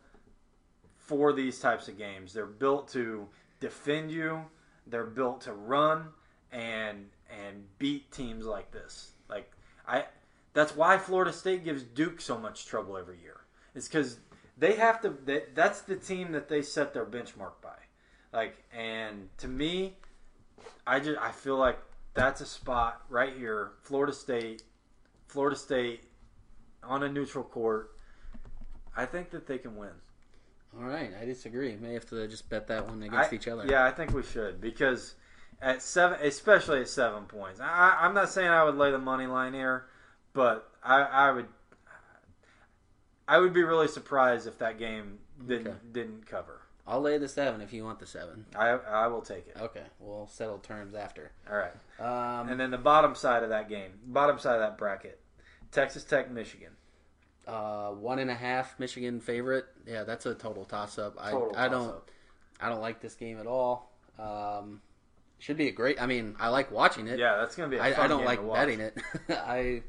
[1.08, 2.34] for these types of games.
[2.34, 3.26] They're built to
[3.60, 4.42] defend you.
[4.86, 6.08] They're built to run
[6.52, 9.12] and and beat teams like this.
[9.28, 9.50] Like
[9.86, 10.04] I,
[10.52, 13.40] that's why Florida State gives Duke so much trouble every year.
[13.74, 14.18] It's because
[14.58, 15.14] they have to.
[15.24, 17.76] They, that's the team that they set their benchmark by.
[18.32, 19.94] Like, and to me,
[20.86, 21.78] I just I feel like
[22.12, 23.72] that's a spot right here.
[23.80, 24.62] Florida State,
[25.26, 26.04] Florida State
[26.82, 27.92] on a neutral court.
[28.94, 29.92] I think that they can win.
[30.76, 31.76] All right, I disagree.
[31.76, 33.66] May have to just bet that one against I- each other.
[33.66, 35.14] Yeah, I think we should because
[35.62, 37.60] at seven, especially at seven points.
[37.60, 39.86] I, I'm not saying I would lay the money line here,
[40.34, 41.46] but I, I would.
[43.26, 45.76] I would be really surprised if that game didn't Okay.
[45.92, 46.62] didn't cover.
[46.86, 48.46] I'll lay the seven if you want the seven.
[48.56, 49.56] I I will take it.
[49.60, 51.32] Okay, we'll settle terms after.
[51.50, 51.74] All right.
[52.00, 55.20] Um, And then the bottom side of that game, bottom side of that bracket,
[55.72, 56.72] Texas Tech, Michigan.
[57.48, 59.66] Uh, one and a half Michigan favorite.
[59.86, 61.16] Yeah, that's a total toss up.
[61.18, 61.94] I Total I don't.
[62.60, 63.90] I don't like this game at all.
[64.18, 64.80] Um,
[65.38, 66.00] should be a great.
[66.00, 67.18] I mean, I like watching it.
[67.18, 67.76] Yeah, that's gonna be.
[67.76, 68.96] A I, I don't like betting it.
[69.30, 69.82] I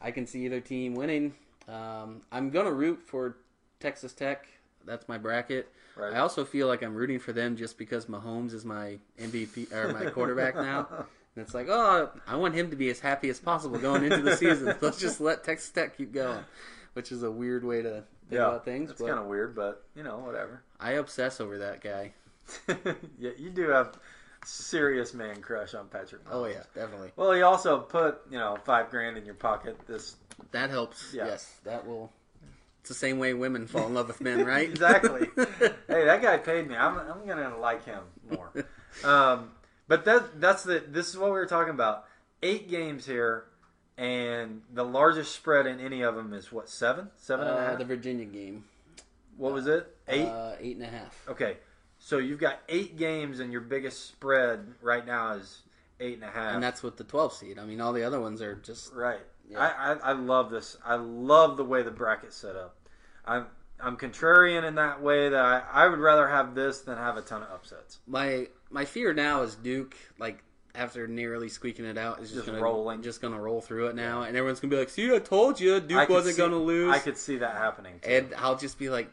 [0.00, 1.34] I can see either team winning.
[1.68, 3.36] Um, I'm gonna root for
[3.80, 4.46] Texas Tech.
[4.84, 5.68] That's my bracket.
[5.96, 6.14] Right.
[6.14, 9.92] I also feel like I'm rooting for them just because Mahomes is my MVP or
[9.92, 11.06] my quarterback now.
[11.34, 14.20] And it's like, oh, I want him to be as happy as possible going into
[14.20, 14.76] the season.
[14.82, 16.44] Let's just let Texas Tech keep going,
[16.94, 18.90] which is a weird way to think yeah, about things.
[18.90, 20.62] It's kind of weird, but you know, whatever.
[20.80, 22.12] I obsess over that guy.
[23.18, 23.98] yeah, you do have
[24.44, 26.22] serious man crush on Patrick.
[26.30, 27.10] Oh yeah, definitely.
[27.16, 29.78] Well, he also put you know five grand in your pocket.
[29.86, 30.16] This
[30.50, 31.12] That helps.
[31.14, 31.26] Yeah.
[31.26, 32.12] Yes, that will.
[32.80, 34.68] It's the same way women fall in love with men, right?
[34.70, 35.28] exactly.
[35.36, 36.76] hey, that guy paid me.
[36.76, 38.52] I'm I'm gonna like him more.
[39.04, 39.52] Um,
[39.86, 42.04] but that that's the this is what we were talking about.
[42.42, 43.44] Eight games here,
[43.98, 47.66] and the largest spread in any of them is what seven, seven and a Uh,
[47.70, 47.78] half.
[47.78, 48.64] the Virginia game.
[49.36, 49.94] What was it?
[50.08, 50.26] Eight.
[50.28, 51.24] Uh, eight and a half.
[51.28, 51.58] Okay,
[51.98, 55.62] so you've got eight games, and your biggest spread right now is
[56.00, 56.54] eight and a half.
[56.54, 57.58] And that's with the 12 seed.
[57.58, 58.92] I mean, all the other ones are just.
[58.92, 59.20] right.
[59.48, 59.58] Yeah.
[59.58, 60.76] I, I I love this.
[60.84, 62.76] I love the way the bracket's set up.
[63.26, 63.46] I'm
[63.80, 67.22] I'm contrarian in that way that I, I would rather have this than have a
[67.22, 67.98] ton of upsets.
[68.06, 70.42] My my fear now is Duke, like,
[70.74, 73.02] after nearly squeaking it out, is just, Just gonna, rolling.
[73.02, 74.22] Just to roll through it now.
[74.22, 76.94] And everyone's to be like, see, I told you, Duke wasn't see- to lose.
[76.94, 78.00] I could see that happening.
[78.02, 78.10] Too.
[78.10, 79.10] and I'll just be like,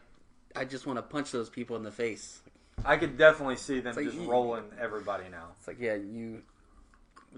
[0.56, 2.40] I just want to punch those people in the face.
[2.84, 5.48] I could definitely see them like just you- rolling everybody now.
[5.58, 6.42] It's like, yeah, you.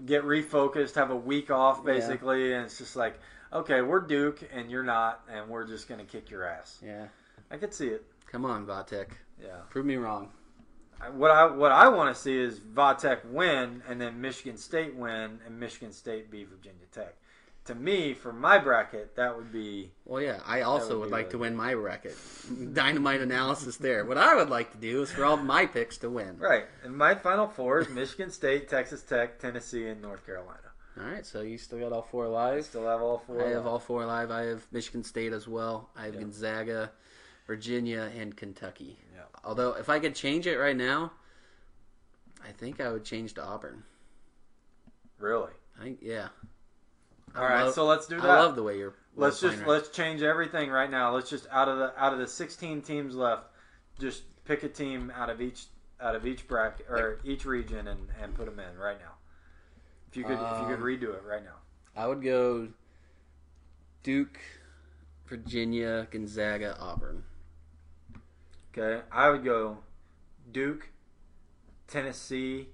[0.05, 1.93] Get refocused, have a week off Yeah.
[1.93, 3.19] basically, and it's just like,
[3.51, 6.79] okay, we're Duke and you're not, and we're just gonna kick your ass.
[6.83, 7.05] Yeah.
[7.51, 8.03] I could see it.
[8.25, 9.09] Come on, Vatek.
[9.39, 9.57] Yeah.
[9.69, 10.31] Prove me wrong.
[11.11, 15.39] What I what I want to see is Vatek win, and then Michigan State win,
[15.45, 17.15] and Michigan State beat Virginia Tech.
[17.65, 21.29] To me, for my bracket, that would be Well, yeah, I also would would like
[21.29, 22.17] to win my bracket.
[22.73, 24.03] Dynamite analysis there.
[24.03, 26.37] What I would like to do is for all my picks to win.
[26.39, 26.65] right.
[26.83, 30.59] And my final four is Michigan State, Texas Tech, Tennessee, and North Carolina.
[30.99, 33.43] All right, so you still got all four I still have all four.
[33.43, 34.29] I have all four live.
[34.29, 35.89] I have Michigan State as well.
[35.95, 36.21] I have Yeah.
[36.21, 36.91] Gonzaga,
[37.47, 38.97] Virginia, and Kentucky.
[39.15, 39.21] Yeah.
[39.43, 41.11] Although, if I could change it right now,
[42.43, 43.83] I think I would change to Auburn.
[45.19, 45.51] Really.
[45.79, 46.29] I think, yeah.
[47.35, 48.29] I All right, love- so let's do that.
[48.29, 48.93] I love the way you're.
[49.15, 51.13] let's just right- let's change everything right now.
[51.13, 53.45] Let's just out of the out of the 16 teams left,
[53.99, 55.65] just pick a team out of each
[55.99, 59.13] out of each bracket or each region and and put them in right now.
[60.09, 61.55] If you could, if you could Um, redo it right now.
[61.95, 62.67] I would go
[64.03, 64.39] Duke,
[65.25, 67.23] Virginia, Gonzaga, Auburn.
[68.75, 69.77] Okay, I would go
[70.51, 70.89] Duke,
[71.87, 72.69] Tennessee.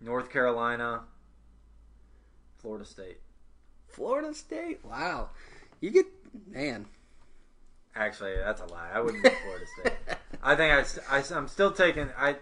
[0.00, 1.04] North Carolina,
[2.58, 3.20] Florida State.
[3.88, 4.84] Florida State.
[4.84, 5.30] Wow,
[5.80, 6.06] you get
[6.48, 6.86] man.
[7.94, 8.90] Actually, that's a lie.
[8.92, 10.18] I wouldn't go Florida State.
[10.42, 12.36] I think I, I, am still taking I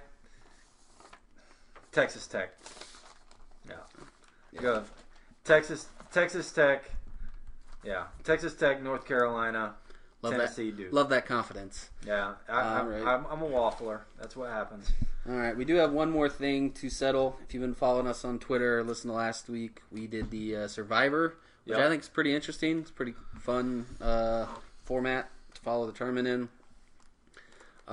[1.92, 2.50] Texas Tech.
[3.68, 3.74] Yeah.
[4.61, 4.82] Go
[5.44, 6.85] Texas Texas Tech.
[7.85, 9.75] Yeah, Texas Tech, North Carolina,
[10.22, 10.77] Love Tennessee, that.
[10.77, 10.92] Duke.
[10.92, 11.90] Love that confidence.
[12.07, 13.07] Yeah, I, I'm, Alright.
[13.07, 14.01] I'm, I'm a waffler.
[14.20, 14.92] That's what happens.
[15.29, 17.37] All right, we do have one more thing to settle.
[17.46, 20.57] If you've been following us on Twitter or listened to last week, we did the
[20.57, 21.87] uh, Survivor, which Yep.
[21.87, 22.81] I think is pretty interesting.
[22.81, 24.46] It's a pretty fun uh,
[24.85, 26.48] format to follow the tournament in.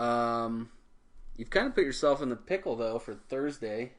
[0.02, 0.70] Um,
[1.38, 3.94] you've kind of put yourself in the pickle though for Thursday.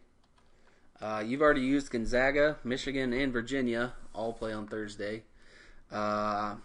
[1.00, 5.23] Uh, you've already used Gonzaga, Michigan, and Virginia all play on Thursday.
[5.92, 6.57] Uh,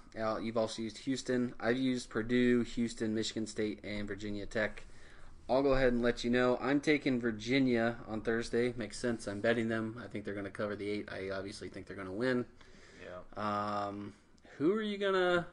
[0.42, 1.54] you've also used Houston.
[1.60, 4.84] I've used Purdue, Houston, Michigan State, and Virginia Tech.
[5.50, 6.58] I'll go ahead and let you know.
[6.60, 8.74] I'm taking Virginia on Thursday.
[8.78, 9.28] Makes sense.
[9.28, 10.02] I'm betting them.
[10.04, 11.10] I think they're going to cover the eight.
[11.12, 12.46] I obviously think they're going to win.
[13.04, 13.86] Yeah.
[13.88, 14.14] Um,
[14.58, 15.46] who are you gonna?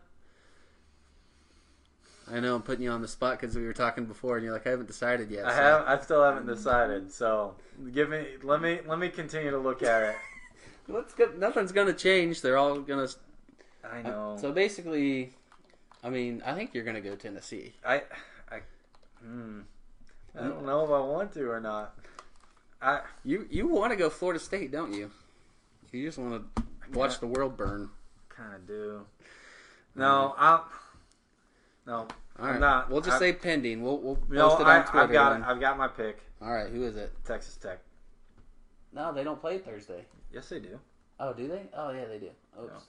[2.30, 4.52] I know I'm putting you on the spot because we were talking before, and you're
[4.52, 5.44] like, I haven't decided yet.
[5.44, 5.84] I have.
[5.86, 7.12] I still haven't decided.
[7.12, 7.56] So
[7.92, 8.24] give me.
[8.42, 8.80] Let me.
[8.86, 10.16] Let me continue to look at it.
[10.88, 11.30] Let's go.
[11.38, 12.40] Nothing's gonna change.
[12.42, 13.08] They're all gonna.
[13.84, 14.36] I know.
[14.40, 15.32] So basically,
[16.02, 17.74] I mean, I think you're gonna go Tennessee.
[17.86, 18.02] I.
[18.50, 18.60] I.
[19.24, 19.60] Hmm.
[20.38, 21.94] I don't know if I want to or not.
[22.80, 23.00] I.
[23.24, 25.10] You you want to go Florida State, don't you?
[25.92, 27.90] You just want to watch the world burn.
[28.28, 29.02] kind of do.
[29.94, 30.66] No, I'll.
[31.86, 32.06] No,
[32.38, 32.90] All I'm not.
[32.90, 33.82] We'll just I- say pending.
[33.82, 34.58] We'll we'll post no.
[34.58, 35.04] it on I, Twitter.
[35.04, 35.46] I've got it.
[35.46, 36.18] I've got my pick.
[36.40, 36.68] All right.
[36.70, 37.12] Who is it?
[37.24, 37.80] Texas Tech.
[38.92, 40.04] No, they don't play Thursday.
[40.32, 40.78] Yes, they do.
[41.20, 41.62] Oh, do they?
[41.74, 42.30] Oh, yeah, they do.
[42.62, 42.84] Oops.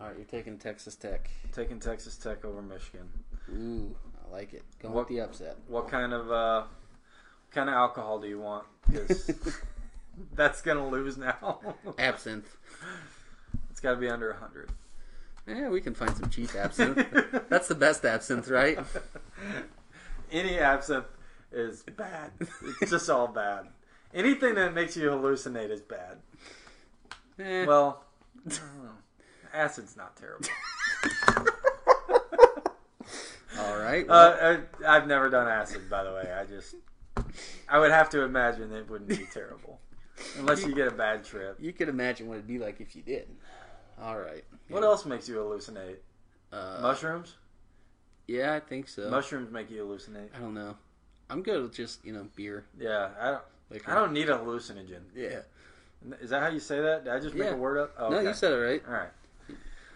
[0.00, 1.28] All right, you're taking Texas Tech.
[1.52, 3.08] Taking Texas Tech over Michigan.
[3.50, 4.62] Ooh, I like it.
[4.80, 5.56] Going What- with the upset.
[5.66, 8.64] What kind of uh, what kind of alcohol do you want?
[8.88, 9.30] Because
[10.34, 11.60] that's gonna lose now.
[11.98, 12.56] Absinthe.
[13.70, 14.70] it's got to be under hundred.
[15.48, 17.04] Yeah, we can find some cheap absinthe.
[17.48, 18.78] That's the best absinthe, right?
[20.30, 21.06] Any absinthe
[21.50, 22.32] is bad.
[22.82, 23.66] It's just all bad.
[24.14, 26.18] Anything that makes you hallucinate is bad.
[27.38, 28.04] Eh, Well,
[28.46, 28.90] I don't know.
[29.52, 30.48] acid's not terrible.
[33.58, 34.08] all right.
[34.08, 36.32] Uh, I, I've never done acid, by the way.
[36.32, 36.74] I just,
[37.68, 39.80] I would have to imagine it wouldn't be terrible,
[40.38, 41.56] unless you get a bad trip.
[41.60, 43.28] you could imagine what it'd be like if you did.
[44.00, 44.44] All right.
[44.68, 45.96] What else makes you hallucinate?
[46.52, 47.34] Uh, Mushrooms.
[48.26, 49.10] Yeah, I think so.
[49.10, 50.28] Mushrooms make you hallucinate.
[50.34, 50.76] I don't know.
[51.30, 52.64] I'm good with just you know beer.
[52.78, 53.42] Yeah, I don't.
[53.70, 53.90] Liquor.
[53.92, 55.00] I don't need a hallucinogen.
[55.14, 55.40] Yeah.
[56.20, 57.04] Is that how you say that?
[57.04, 57.54] Did I just make Yeah.
[57.54, 57.94] a word up?
[57.98, 58.28] Oh, No, okay.
[58.28, 58.82] you said it right.
[58.86, 59.08] All right.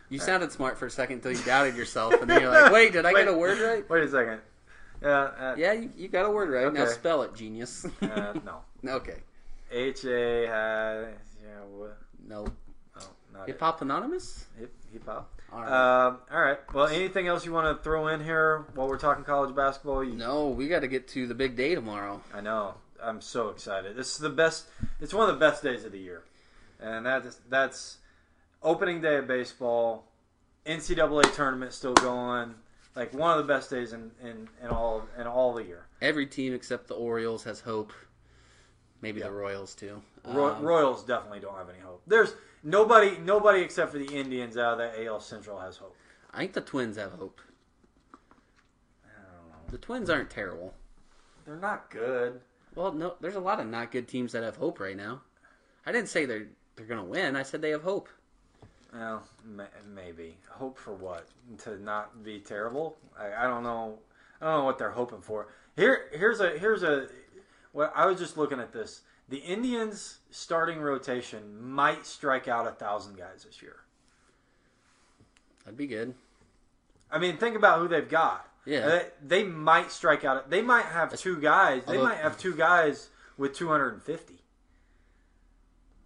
[0.09, 2.93] You sounded smart for a second until you doubted yourself, and then you're like, "Wait,
[2.93, 3.25] did I Wait.
[3.25, 4.41] get a word right?" Wait a second.
[5.01, 5.09] Yeah.
[5.11, 6.71] Uh, Yeah, you, you got a word right.
[6.73, 7.87] Now spell it, genius.
[8.03, 8.61] Uh, no.
[8.97, 9.21] okay.
[9.71, 11.07] H A yeah.
[11.71, 11.97] What?
[12.29, 12.47] No.
[13.01, 13.59] Oh, not Hip.
[13.61, 14.45] Hop Anonymous.
[14.59, 15.33] Hip hip hop.
[15.51, 16.07] All right.
[16.07, 16.59] Um, all right.
[16.75, 20.05] Well, anything else you want to throw in here while we're talking college basketball?
[20.05, 22.21] You, no, we got to get to the big day tomorrow.
[22.35, 22.75] I know.
[23.03, 23.97] I'm so excited.
[23.97, 24.67] This is the best.
[25.01, 26.23] It's one of the best days of the year,
[26.81, 27.99] and that's that's
[28.63, 30.05] opening day of baseball.
[30.67, 32.55] NCAA tournament still going.
[32.95, 35.87] Like one of the best days in, in, in all in all the year.
[36.01, 37.93] Every team except the Orioles has hope.
[39.01, 39.27] Maybe Yeah.
[39.27, 40.01] the Royals too.
[40.25, 42.03] Um, Royals definitely don't have any hope.
[42.07, 45.97] There's nobody nobody except for the Indians out of the AL Central has hope.
[46.33, 47.41] I think the Twins have hope.
[49.05, 49.71] I don't know.
[49.71, 50.75] The Twins aren't terrible.
[51.45, 52.41] They're not good.
[52.75, 55.23] Well, no, there's a lot of not good teams that have hope right now.
[55.85, 57.37] I didn't say they're they're gonna win.
[57.37, 58.09] I said they have hope.
[58.93, 61.29] Well, ma- maybe hope for what?
[61.65, 62.97] To not be terrible?
[63.19, 63.99] I, I don't know.
[64.41, 65.49] I don't know what they're hoping for.
[65.77, 67.09] Here, here's a here's a.
[67.73, 69.03] Well, I was just looking at this.
[69.29, 73.77] The Indians' starting rotation might strike out a thousand guys this year.
[75.65, 76.15] That'd be good.
[77.11, 78.47] I mean, think about who they've got.
[78.65, 78.87] Yeah.
[78.89, 80.49] They, they might strike out.
[80.51, 81.83] They might have two guys.
[81.85, 84.35] They Although- might have two guys with 250.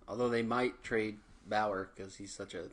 [0.09, 2.65] Although they might trade Bauer because he's such a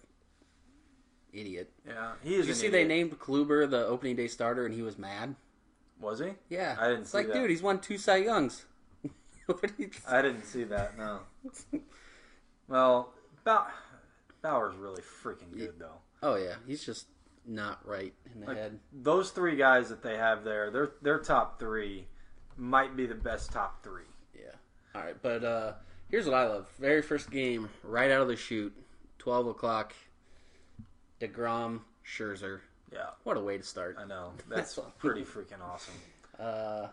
[1.34, 1.72] idiot.
[1.88, 2.46] Yeah, he Did is.
[2.48, 5.36] you an see they named Kluber the opening day starter and he was mad?
[6.00, 6.32] Was he?
[6.50, 7.34] Yeah, I didn't It's see like, that.
[7.34, 8.66] dude, he's won two Cy Youngs.
[9.48, 10.98] What you- I didn't see that.
[10.98, 11.20] No.
[12.70, 13.68] Well, Bow-
[14.42, 15.98] Bauer's really freaking good though.
[16.24, 17.08] oh yeah, he's just
[17.46, 18.80] not right in the Like, head.
[18.92, 22.08] Those three guys that they have there, their their top three
[22.58, 24.04] might be the best top three.
[24.36, 24.52] Yeah.
[24.96, 25.74] All right, but uh,
[26.10, 28.76] here's what I love: very first game, right out of the chute,
[29.18, 29.94] twelve o'clock.
[31.20, 32.60] Degrom, Scherzer.
[32.92, 33.98] Yeah, What a way to start.
[34.00, 34.34] I know.
[34.50, 35.94] That's pretty freaking awesome.
[36.40, 36.88] Uh,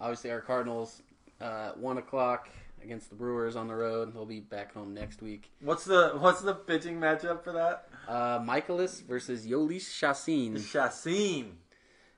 [0.00, 1.02] obviously, our Cardinals
[1.40, 2.48] uh, at one o'clock
[2.82, 4.12] against the Brewers on the road.
[4.12, 5.50] They'll be back home next week.
[5.60, 7.88] What's the what's the pitching matchup for that?
[8.08, 10.54] Uh, Mikolas versus Jhoulys Chacín.
[10.58, 11.52] Chacín.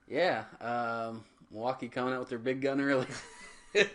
[0.09, 3.07] Yeah, um, Milwaukee coming out with their big gun early.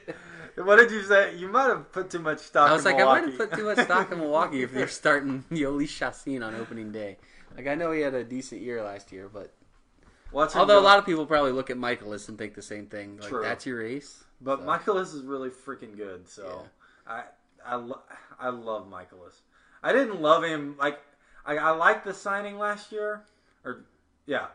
[0.56, 1.36] What did you say?
[1.36, 2.70] You might have put too much stock.
[2.70, 3.38] I was in like, I might Milwaukee.
[3.38, 7.18] have put too much stock in Milwaukee if they're starting Jhoulys Chacín on opening day.
[7.56, 9.54] Like I know he had a decent year last year, but
[10.34, 13.18] him although a lot of people probably look at Mikolas and think the same thing.
[13.18, 13.44] Like True.
[13.44, 14.24] that's your ace.
[14.42, 16.28] But So- Mikolas is really freaking good.
[16.28, 16.64] So
[17.08, 17.24] I
[17.64, 18.02] I lo-
[18.40, 19.42] I love Mikolas.
[19.84, 21.00] I didn't love him like
[21.48, 23.24] I I liked the signing last year
[23.66, 23.86] or
[24.28, 24.48] yeah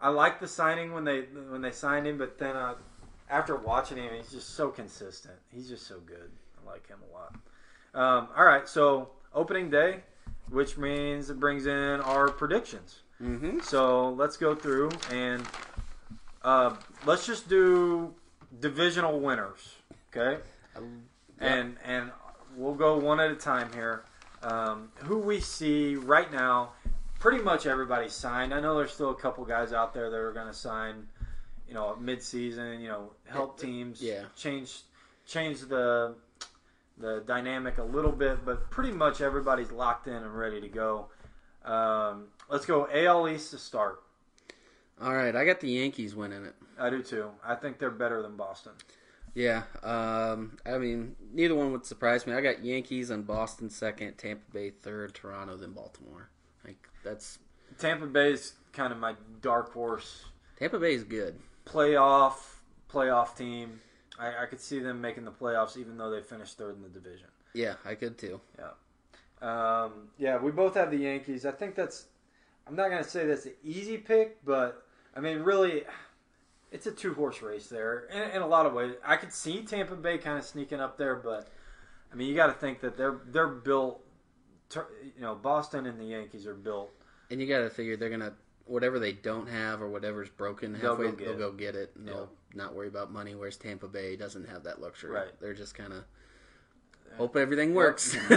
[0.00, 2.18] I liked the signing when they when they signed him.
[2.18, 2.74] But then uh,
[3.28, 5.34] after watching him, he's just so consistent.
[5.52, 6.30] He's just so good.
[6.60, 7.34] I like him a lot.
[7.94, 10.00] Um, all right, so opening day,
[10.50, 13.00] which means it brings in our predictions.
[13.22, 13.60] Mm-hmm.
[13.60, 15.42] So let's go through and
[16.42, 18.14] uh, let's just do
[18.60, 19.74] divisional winners,
[20.14, 20.40] okay?
[21.40, 22.12] And and
[22.56, 24.04] we'll go one at a time here.
[24.42, 26.72] Um, who we see right now,
[27.18, 28.54] pretty much everybody's signed.
[28.54, 31.08] I know there's still a couple guys out there that are going to sign,
[31.66, 32.80] you know, mid-season.
[32.80, 34.00] You know, help teams.
[34.00, 34.24] Yeah.
[34.36, 34.82] Change
[35.26, 36.14] change the
[36.98, 41.06] the dynamic a little bit, but pretty much everybody's locked in and ready to go.
[41.64, 44.02] Um, let's go AL East to start.
[45.00, 46.56] All right, I got the Yankees winning it.
[46.78, 47.30] I do too.
[47.44, 48.72] I think they're better than Boston.
[49.34, 52.32] Yeah, um, I mean, neither one would surprise me.
[52.32, 56.30] I got Yankees and Boston second, Tampa Bay third, Toronto then Baltimore.
[56.64, 57.38] Like that's
[57.78, 60.24] Tampa Bay's kind of my dark horse
[60.58, 61.38] Tampa Bay is good.
[61.66, 62.34] playoff
[62.92, 63.80] playoff team.
[64.18, 66.88] I, I could see them making the playoffs, even though they finished third in the
[66.88, 67.28] division.
[67.54, 68.40] Yeah, I could too.
[69.40, 71.46] Um, yeah, we both have the Yankees.
[71.46, 72.06] I think that's.
[72.66, 74.84] I'm not gonna say that's an easy pick, but
[75.16, 75.84] I mean, really,
[76.70, 78.94] it's a two horse race there in, in a lot of ways.
[79.04, 81.48] I could see Tampa Bay kind of sneaking up there, but
[82.12, 84.04] I mean, you got to think that they're they're built.
[84.70, 84.84] To,
[85.16, 86.90] you know, Boston and the Yankees are built.
[87.30, 88.34] And you got to figure they're gonna
[88.66, 91.38] whatever they don't have or whatever's broken They'll go get they'll it.
[91.38, 91.92] go get it.
[91.96, 93.34] And They'll not worry about money.
[93.34, 95.12] Whereas Tampa Bay doesn't have that luxury.
[95.12, 95.40] Right.
[95.40, 96.04] They're just kind of
[97.16, 98.16] hope everything works.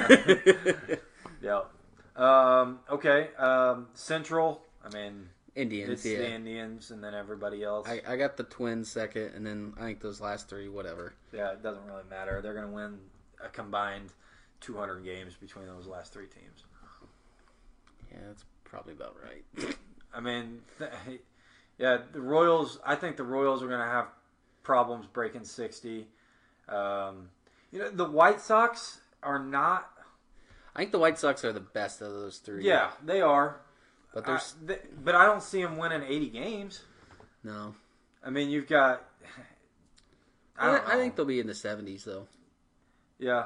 [1.42, 1.62] Yeah.
[2.14, 3.30] Um, okay.
[3.38, 4.62] Um, Central.
[4.86, 6.20] I mean, Indians, it's yeah.
[6.20, 7.88] the Indians, and then everybody else.
[7.88, 11.14] I, I got the Twins second, and then I think those last three, whatever.
[11.34, 12.42] Yeah, it doesn't really matter.
[12.42, 13.00] They're going to win
[13.44, 14.12] a combined
[14.62, 16.64] 200 games between those last three teams.
[18.12, 19.76] Yeah, that's probably about right.
[20.14, 21.22] I mean, th-
[21.78, 22.80] yeah, the Royals.
[22.86, 24.08] I think the Royals are going to have
[24.64, 26.08] problems breaking 60.
[26.70, 27.30] Um,
[27.72, 29.90] you know, the White Sox are not.
[30.76, 32.66] I think the White Sox are the best of those three.
[32.66, 33.62] Yeah, they are.
[34.14, 36.82] But I, there's th- but I don't see them winning 80 games.
[37.44, 37.76] no.
[38.24, 39.04] I mean, you've got.
[40.58, 42.28] I, I, I think they'll be in the seventies though.
[43.18, 43.46] Yeah,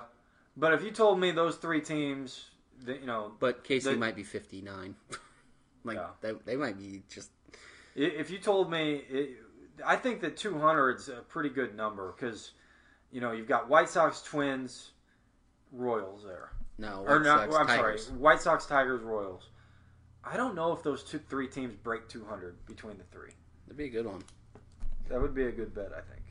[0.58, 2.46] but if you told me those three teams,
[2.84, 4.96] that, you know, But Casey might be fifty nine.
[5.86, 6.08] like Yeah.
[6.22, 7.30] they, they might be just
[7.96, 9.38] if you told me, it,
[9.86, 12.52] I think that 200 is a pretty good number because,
[13.10, 14.92] you know, you've got White Sox, Twins,
[15.72, 17.06] Royals there, no.
[17.08, 17.40] or White not?
[17.52, 18.06] Sox, I'm Tigers.
[18.08, 19.48] sorry, White Sox, Tigers, Royals.
[20.26, 23.32] I don't know if those two, three teams break 200 between the three.
[23.66, 24.24] That'd be a good one.
[25.10, 26.24] That would be a good bet, I think.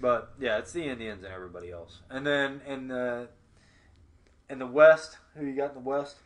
[0.00, 3.28] But yeah, it's the Indians and everybody else, and then in the
[4.48, 6.16] in the West, who you got in the West?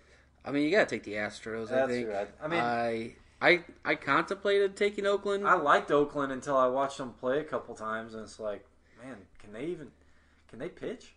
[0.45, 1.73] I mean, you gotta take the Astros.
[1.73, 2.09] I That's think.
[2.09, 2.29] right.
[2.41, 5.47] I mean, I I I contemplated taking Oakland.
[5.47, 8.65] I liked Oakland until I watched them play a couple times, and it's like,
[9.03, 9.91] man, can they even
[10.49, 11.15] can they pitch?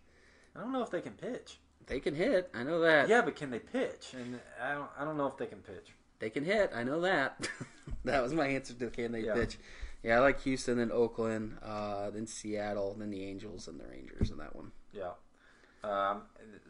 [0.55, 1.59] I don't know if they can pitch.
[1.87, 2.49] They can hit.
[2.53, 3.09] I know that.
[3.09, 4.13] Yeah, but can they pitch?
[4.13, 5.89] And I don't I don't know if they can pitch.
[6.19, 6.71] They can hit.
[6.75, 7.47] I know that.
[8.05, 9.33] that was my answer to can they Yeah.
[9.33, 9.57] pitch.
[10.03, 14.29] Yeah, I like Houston, then Oakland, uh, then Seattle, then the Angels and the Rangers
[14.29, 14.71] in that one.
[14.93, 15.11] Yeah,
[15.83, 16.21] um,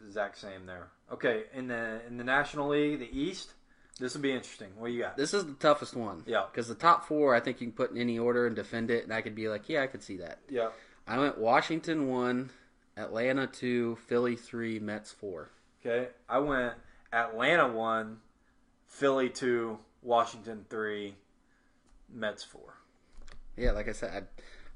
[0.06, 0.88] exact same there.
[1.12, 3.52] Okay, in the in the National League, the East,
[4.00, 4.68] this will be interesting.
[4.76, 5.16] What do you got?
[5.16, 6.22] This is the toughest one.
[6.26, 6.44] Yeah.
[6.50, 9.04] Because the top four, I think you can put in any order and defend it,
[9.04, 10.38] and I could be like, yeah, I could see that.
[10.48, 10.70] Yeah,
[11.06, 12.50] I went Washington one,
[12.98, 15.50] Atlanta two, Philly three, Mets four.
[15.80, 16.74] Okay, I went
[17.12, 18.18] Atlanta one,
[18.86, 21.14] Philly two, Washington three,
[22.12, 22.74] Mets four.
[23.56, 24.26] Yeah, like I said,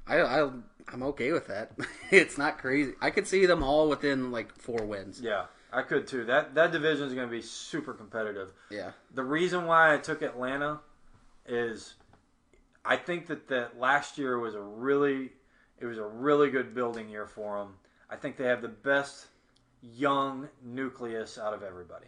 [0.07, 0.49] I, I
[0.91, 1.71] I'm okay with that.
[2.11, 2.93] it's not crazy.
[3.01, 5.21] I could see them all within like four wins.
[5.21, 6.25] Yeah, I could too.
[6.25, 8.53] That that division is going to be super competitive.
[8.69, 8.91] Yeah.
[9.13, 10.79] The reason why I took Atlanta
[11.45, 11.95] is
[12.85, 15.31] I think that that last year was a really
[15.79, 17.75] it was a really good building year for them.
[18.13, 19.25] I think they have the best
[19.81, 22.05] young nucleus out of everybody.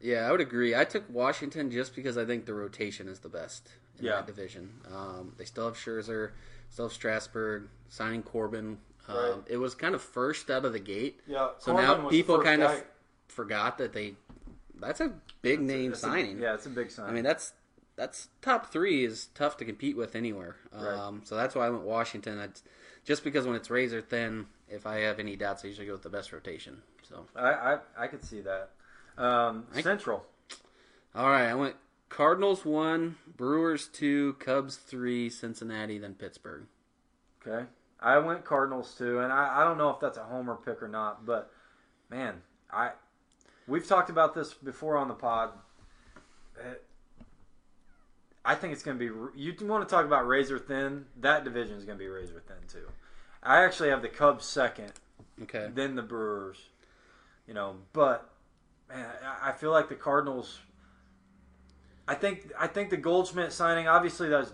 [0.00, 0.74] Yeah, I would agree.
[0.74, 3.68] I took Washington just because I think the rotation is the best
[3.98, 4.16] in Yeah.
[4.16, 4.80] that division.
[4.92, 6.32] Um, they still have Scherzer,
[6.70, 8.78] still have Strasburg, signing Corbin.
[9.06, 9.34] Um, Right.
[9.46, 11.20] It was kind of first out of the gate.
[11.26, 11.50] Yeah.
[11.58, 12.82] So now people kind of
[13.28, 14.16] forgot that they.
[14.74, 15.12] That's a
[15.42, 16.40] big name signing.
[16.40, 17.08] yeah, it's a big sign.
[17.08, 17.52] I mean, that's
[17.94, 20.56] that's top three is tough to compete with anywhere.
[20.72, 20.94] Right.
[20.98, 22.52] Um, so that's why I went Washington.
[23.04, 26.02] Just because when it's razor thin, if I have any doubts, I usually go with
[26.02, 26.82] the best rotation.
[27.08, 28.70] So I, I I could see that.
[29.18, 30.24] Um, I- Central.
[31.14, 31.76] all right, I went
[32.08, 36.64] Cardinals one, Brewers two, Cubs three, Cincinnati, then Pittsburgh.
[37.46, 37.66] Okay.
[38.00, 40.88] I went Cardinals two, and I, I don't know if that's a homer pick or
[40.88, 41.50] not, but
[42.10, 42.90] man, I
[43.68, 45.50] we've talked about this before on the pod.
[46.58, 46.74] Uh,
[48.44, 49.40] I think it's going to be.
[49.40, 51.04] You want to talk about razor thin?
[51.20, 52.88] That division is going to be razor thin too.
[53.42, 54.92] I actually have the Cubs second,
[55.42, 55.70] Okay.
[55.74, 56.68] then the Brewers.
[57.46, 58.30] You know, but
[58.88, 60.60] man, I- I feel like the Cardinals.
[62.06, 63.88] I think I think the Goldschmidt signing.
[63.88, 64.52] Obviously, that's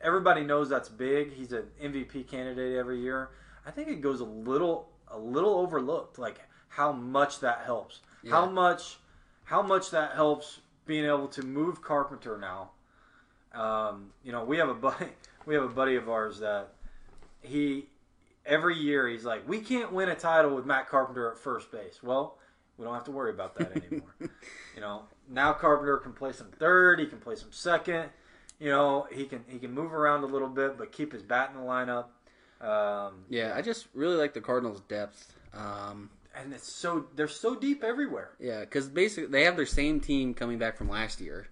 [0.00, 1.32] everybody knows that's big.
[1.32, 3.30] He's an MVP candidate every year.
[3.66, 8.00] I think it goes a little a little overlooked, like how much that helps.
[8.28, 8.98] How much
[9.44, 12.70] how much that helps being able to move Carpenter now.
[13.52, 15.08] Um, you know, we have a buddy
[15.44, 16.72] we have a buddy of ours that
[17.40, 17.88] he
[18.46, 22.02] every year he's like, we can't win a title with Matt Carpenter at first base.
[22.02, 22.38] Well,
[22.78, 24.14] we don't have to worry about that anymore.
[24.20, 28.10] you know, now Carpenter can play some third, he can play some second.
[28.58, 31.50] You know, he can he can move around a little bit, but keep his bat
[31.54, 32.06] in the lineup.
[32.60, 35.34] Um, Yeah, I just really like the Cardinals' depth.
[35.52, 38.30] Um, and it's so they're so deep everywhere.
[38.38, 41.48] yeah, because basically they have their same team coming back from last year,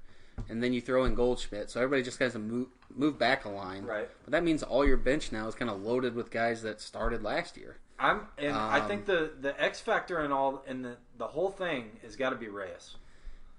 [0.49, 3.49] and then you throw in Goldschmidt, so everybody just has to move move back a
[3.49, 3.85] line.
[3.85, 4.09] Right.
[4.25, 7.23] But that means all your bench now is kind of loaded with guys that started
[7.23, 7.77] last year.
[7.99, 11.51] I'm and I Um, think the the X factor and all and the the whole
[11.51, 12.97] thing has got to be Reyes.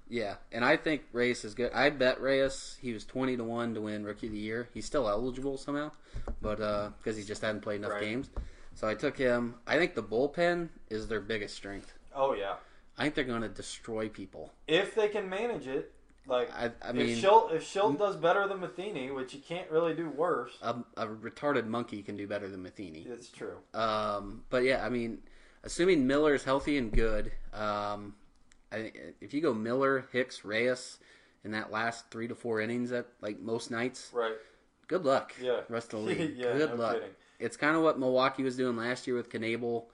[0.09, 1.71] Yeah, and I think Reyes is good.
[1.73, 4.67] I bet Reyes he was twenty to one to win Rookie of the Year.
[4.73, 5.91] He's still eligible somehow,
[6.41, 6.57] but
[6.97, 8.01] because he just hadn't played enough Right.
[8.01, 8.29] games,
[8.75, 9.55] so I took him.
[9.65, 11.93] I think the bullpen is their biggest strength.
[12.13, 12.55] Oh yeah,
[12.97, 14.51] I think they're going to destroy people.
[14.67, 15.93] if they can manage it.
[16.27, 19.69] Like I, I mean, if Shildt if Shildt does better than Matheny, which you can't
[19.71, 23.05] really do worse, a, a retarded monkey can do better than Matheny.
[23.09, 23.57] it's true.
[23.73, 25.19] Um, but yeah, I mean,
[25.63, 28.13] assuming Miller is healthy and good, um,
[28.71, 30.99] I, if you go Miller, Hicks, Reyes
[31.43, 34.35] in that last three to four innings at like most nights, Right.
[34.87, 35.33] good luck.
[35.41, 35.61] Yeah.
[35.69, 36.37] rest of the league.
[36.37, 36.93] Yeah, good no luck.
[36.95, 37.09] kidding.
[37.39, 39.85] It's kind of what Milwaukee was doing last year with Knebel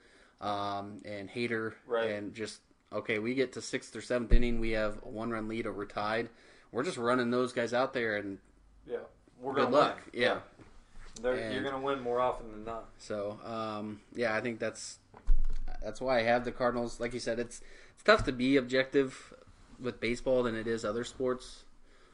[0.42, 2.10] um, and Hader, Right.
[2.10, 2.60] and just
[2.92, 5.72] okay, we get to sixth or seventh inning, we have a one run lead or
[5.72, 6.28] we're tied.
[6.72, 8.38] We're just running those guys out there, and
[8.86, 8.98] Yeah.
[9.40, 10.00] We're good luck.
[10.12, 10.22] Win.
[10.22, 10.40] Yeah.
[11.22, 12.84] They're, And- you're gonna win more often than not.
[12.98, 14.98] So um, yeah, I think that's
[15.82, 16.98] that's why I have the Cardinals.
[17.00, 17.60] Like you said, it's
[17.94, 19.32] it's tough to be objective
[19.80, 21.64] with baseball than it is other sports.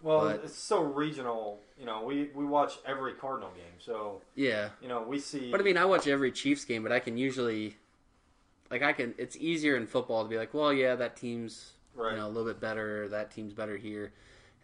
[0.03, 1.61] Well, But- it's so regional.
[1.79, 5.51] You know, we we watch every Cardinal game, so Yeah, you know we see.
[5.51, 7.77] but I mean, I watch every Chiefs game, but I can usually
[8.71, 9.15] like I can.
[9.19, 12.12] It's easier in football to be like, well, yeah, that team's Right.
[12.12, 13.09] you know a little bit better.
[13.09, 14.12] That team's better here.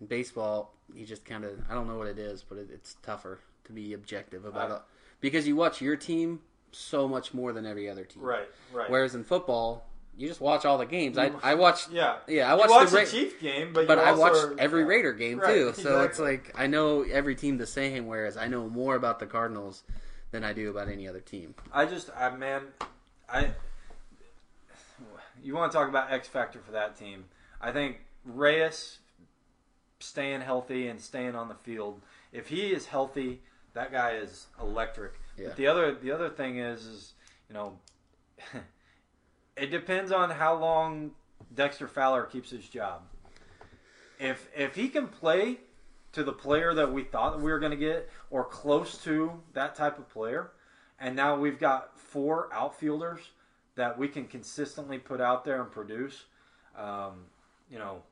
[0.00, 2.96] In baseball, you just kind of I don't know what it is, but it, it's
[3.02, 4.82] tougher to be objective about I- it
[5.20, 6.40] because you watch your team
[6.72, 8.22] so much more than every other team.
[8.22, 8.88] right, right.
[8.90, 9.84] Whereas in football,
[10.16, 11.18] you just watch all the games.
[11.18, 14.32] I I watch yeah, yeah I watch, the, the, Chief game, but but I watch
[14.34, 14.88] are- every yeah.
[14.88, 15.72] Raider game Right, too.
[15.74, 18.06] So it's like I know every team the same.
[18.06, 19.82] Whereas I know more about the Cardinals
[20.32, 21.54] than I do about any other team.
[21.72, 22.62] I just, I man,
[23.28, 23.50] I.
[25.42, 27.24] You want to talk about X factor for that team?
[27.60, 28.98] I think Reyes
[29.98, 32.00] staying healthy and staying on the field.
[32.32, 33.40] If he is healthy,
[33.74, 35.14] that guy is electric.
[35.36, 35.48] Yeah.
[35.48, 37.12] But the other, the other thing is, is
[37.48, 37.78] you know,
[39.56, 41.12] it depends on how long
[41.54, 43.02] Dexter Fowler keeps his job.
[44.18, 45.60] If if he can play
[46.12, 49.74] to the player that we thought we were going to get, or close to that
[49.74, 50.50] type of player,
[50.98, 53.20] and now we've got four outfielders
[53.76, 56.24] that we can consistently put out there and produce,
[56.76, 57.24] um,
[57.70, 58.02] you know,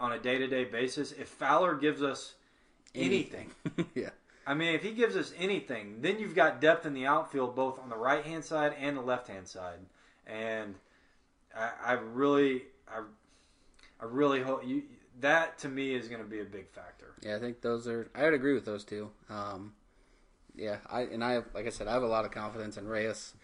[0.00, 1.12] on a day to day basis.
[1.12, 2.34] If Fowler gives us
[2.94, 3.50] anything,
[3.94, 4.10] yeah.
[4.46, 7.78] I mean, if he gives us anything, then you've got depth in the outfield, both
[7.78, 9.78] on the right hand side and the left hand side.
[10.26, 10.74] And
[11.56, 13.02] I, I really, I,
[14.00, 14.82] I really hope you.
[15.20, 17.14] That to me is going to be a big factor.
[17.22, 18.10] Yeah, I think those are.
[18.14, 19.10] I would agree with those two.
[19.30, 19.72] Um,
[20.56, 23.34] yeah, I and I like I said, I have a lot of confidence in Reyes,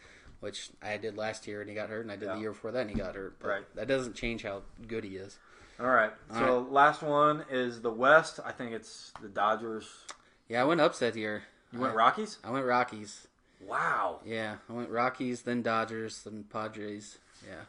[0.40, 2.34] which I did last year and he got hurt, and I did Yeah.
[2.34, 3.38] the year before that and he got hurt.
[3.38, 3.74] But Right.
[3.76, 5.38] That doesn't change how good he is.
[5.78, 6.12] All right.
[6.30, 8.40] All So last one is the West.
[8.44, 10.04] I think it's the Dodgers.
[10.48, 11.44] Yeah, I went upset here.
[11.72, 12.38] You went I, Rockies.
[12.42, 13.28] I went Rockies.
[13.60, 14.20] Wow.
[14.24, 17.18] Yeah, I went Rockies, then Dodgers, then Padres.
[17.46, 17.62] Yeah.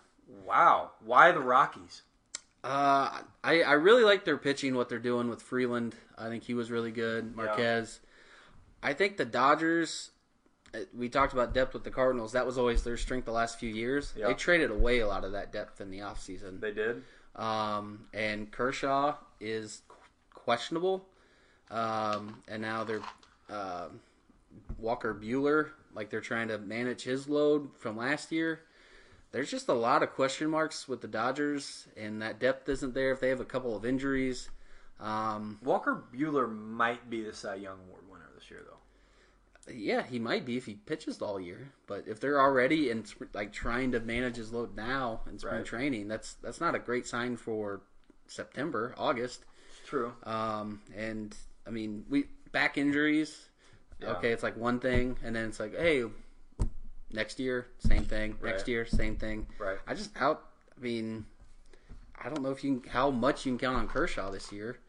[0.45, 0.91] Wow.
[1.01, 2.01] Why the Rockies?
[2.63, 4.75] Uh, I I really like their pitching.
[4.75, 7.33] What they're doing with Freeland, I think he was really good.
[7.35, 7.43] Yeah.
[7.45, 7.99] Marquez,
[8.83, 10.11] I think the Dodgers.
[10.95, 12.31] We talked about depth with the Cardinals.
[12.31, 14.13] That was always their strength the last few years.
[14.15, 14.27] Yeah.
[14.27, 16.61] They traded away a lot of that depth in the offseason.
[16.61, 17.03] They did.
[17.35, 19.81] Um, and Kershaw is
[20.33, 21.05] questionable.
[21.69, 23.01] Um, and now they're
[23.49, 23.87] uh,
[24.77, 28.61] Walker Buehler, like they're trying to manage his load from last year.
[29.31, 33.11] There's just a lot of question marks with the Dodgers, and that depth isn't there.
[33.11, 34.49] If they have a couple of injuries,
[34.99, 38.80] um, Walker Buehler might be the Cy Young Award winner this year, though.
[39.69, 41.71] Yeah, he might be if he pitches all year.
[41.87, 45.65] But if they're already in like trying to manage his load now in spring Right.
[45.65, 47.81] training, that's that's not a great sign for
[48.27, 49.45] September, August.
[49.85, 50.13] True.
[50.23, 51.35] Um, and
[51.67, 53.49] I mean, we back injuries.
[54.01, 54.13] Yeah.
[54.13, 56.03] Okay, it's like one thing, and then it's like, hey,
[57.11, 58.35] next year, same thing.
[58.41, 58.51] Right.
[58.51, 59.45] Next year, same thing.
[59.59, 59.77] Right.
[59.85, 60.43] I just out.
[60.75, 61.25] I mean,
[62.19, 64.79] I don't know if you can, how much you can count on Kershaw this year,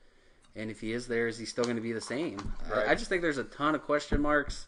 [0.56, 2.52] and if he is there, is he still going to be the same?
[2.70, 2.88] Right.
[2.88, 4.66] I, I just think there's a ton of question marks,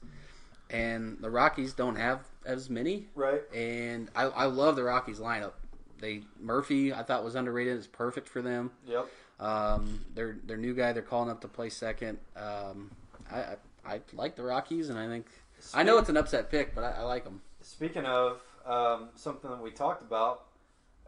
[0.70, 3.06] and the Rockies don't have as many.
[3.14, 3.42] Right.
[3.54, 5.52] And I, I love the Rockies lineup.
[6.00, 7.78] They Murphy, I thought was underrated.
[7.78, 8.70] Is perfect for them.
[8.86, 9.08] Yep.
[9.40, 12.18] Um, their their new guy they're calling up to play second.
[12.36, 12.90] Um,
[13.30, 13.56] I, I
[13.86, 15.26] I like the Rockies, and I think
[15.72, 17.40] I know it's an upset pick, but I, I like them.
[17.62, 20.44] Speaking of um, something that we talked about,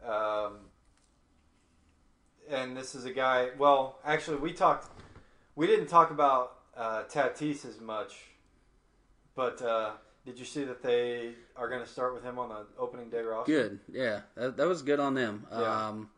[0.05, 0.57] um,
[2.49, 3.49] and this is a guy.
[3.57, 4.87] Well, actually, we talked.
[5.55, 8.15] We didn't talk about uh, Tatis as much,
[9.35, 9.91] but uh,
[10.25, 13.21] did you see that they are going to start with him on the opening day
[13.21, 13.51] roster?
[13.51, 15.45] Good, yeah, that, that was good on them.
[15.51, 15.87] Yeah.
[15.87, 16.09] Um,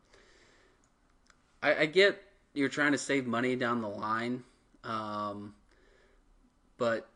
[1.61, 2.21] I, I get
[2.53, 4.43] you're trying to save money down the line,
[4.83, 5.53] um,
[6.77, 7.07] but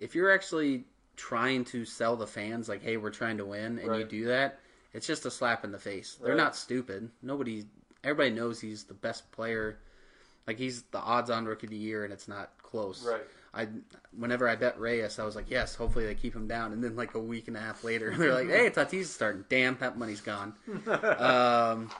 [0.00, 0.84] if you're actually
[1.16, 4.60] trying to sell the fans like, hey, we're trying to win, and you do that,
[4.94, 6.16] it's just a slap in the face.
[6.20, 6.38] They're Right.
[6.38, 7.10] not stupid.
[7.22, 7.66] Nobody,
[8.08, 9.78] everybody knows he's the best player.
[10.46, 13.04] Like he's the odds-on rookie of the year, and it's not close.
[13.06, 13.20] Right.
[13.54, 13.68] I
[14.16, 16.72] whenever I bet Reyes, I was like, yes, hopefully they keep him down.
[16.72, 19.44] And then like a week and a half later, they're like, hey, Tatis is starting.
[19.48, 20.54] Damn, that money's gone.
[21.18, 21.90] um,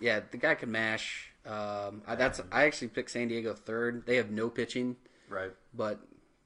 [0.00, 1.30] yeah, the guy can mash.
[1.46, 4.04] Um, I, that's I actually picked San Diego third.
[4.06, 4.96] They have no pitching,
[5.28, 5.50] Right.
[5.74, 6.00] but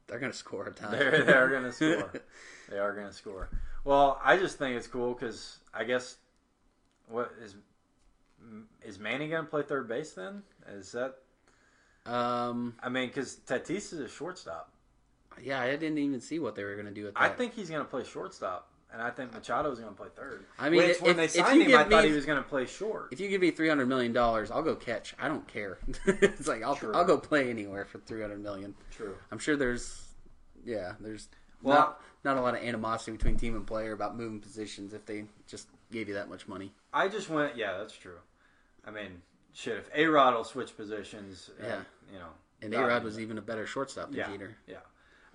[0.07, 0.91] they're gonna score a ton.
[0.93, 2.13] They're, they're going to score.
[2.71, 3.51] they are going to score.
[3.85, 6.17] Well, I just think it's cool because I guess
[7.09, 7.55] what is
[8.83, 10.43] is Manny going to play third base then?
[10.69, 11.17] Is that
[12.05, 14.73] um, I mean because Tatis is a shortstop.
[15.43, 17.23] yeah, I didn't even see what they were gonna do with that.
[17.23, 20.09] I think he's going to play shortstop, and I think Machado is going to play
[20.15, 20.45] third.
[20.59, 22.43] I mean, Which, when if- they if signed you him, I thought he was going
[22.43, 23.09] to play short.
[23.13, 25.15] if you give me three hundred million dollars, I'll go catch.
[25.19, 25.79] I don't care.
[26.07, 26.93] it's like I'll True.
[26.95, 28.75] I'll go play anywhere for three hundred million.
[28.93, 29.17] True.
[29.33, 30.05] I'm sure there's,
[30.65, 31.29] yeah, there's
[31.63, 35.07] Well- not not a lot of animosity between team and player about moving positions if
[35.07, 36.73] they just gave you that much money.
[36.93, 37.57] I just went.
[37.57, 38.19] Yeah, that's true.
[38.87, 39.23] I mean,
[39.53, 39.77] shit.
[39.79, 41.81] If A Rod will switch positions, uh, Yeah.
[42.13, 42.29] you know,
[42.63, 44.29] And A Rod was even a better shortstop than Yeah.
[44.31, 44.57] Jeter.
[44.67, 44.81] Yeah.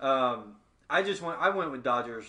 [0.00, 0.56] Um,
[0.90, 1.40] I just went.
[1.40, 2.26] I went with Dodgers,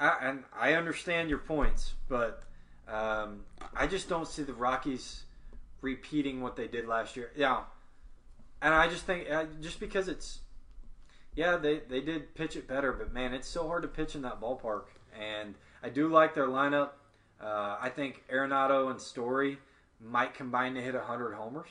[0.00, 2.42] I, and I understand your points, but
[2.88, 5.24] um, I just don't see the Rockies
[5.80, 7.30] repeating what they did last year.
[7.36, 7.62] Yeah,
[8.60, 10.40] and I just think uh, just because it's
[11.36, 14.22] yeah they they did pitch it better, but man, it's so hard to pitch in
[14.22, 14.86] that ballpark.
[15.18, 16.90] And I do like their lineup.
[17.40, 19.58] Uh, I think Arenado and Story
[20.04, 21.68] might combine to hit hundred homers.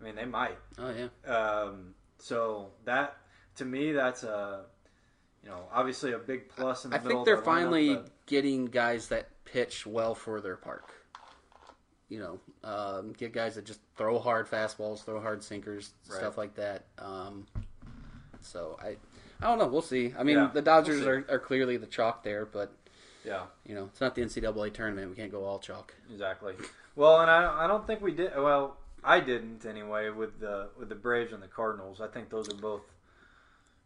[0.00, 0.58] I mean, they might.
[0.78, 3.16] Oh yeah, Um, so that
[3.56, 4.64] to me, that's a
[5.42, 8.10] you know obviously a big plus in the I think they're their lineup, finally but-
[8.26, 10.92] getting guys that pitch well for their park.
[12.10, 16.18] You know, um, get guys that just throw hard fastballs, throw hard sinkers, Right.
[16.18, 16.84] stuff like that.
[16.98, 17.46] Um,
[18.40, 18.96] so I,
[19.40, 19.66] I don't know.
[19.66, 20.12] We'll see.
[20.16, 22.72] I mean, Yeah, the Dodgers we'll are, are clearly the chalk there, but
[23.24, 25.08] yeah, you know, it's not the NCAA tournament.
[25.10, 25.94] We can't go all chalk.
[26.10, 26.54] exactly.
[26.96, 28.32] Well, and I I don't think we did.
[28.36, 32.00] Well, I didn't anyway with the with the Braves and the Cardinals.
[32.00, 32.82] I think those are both.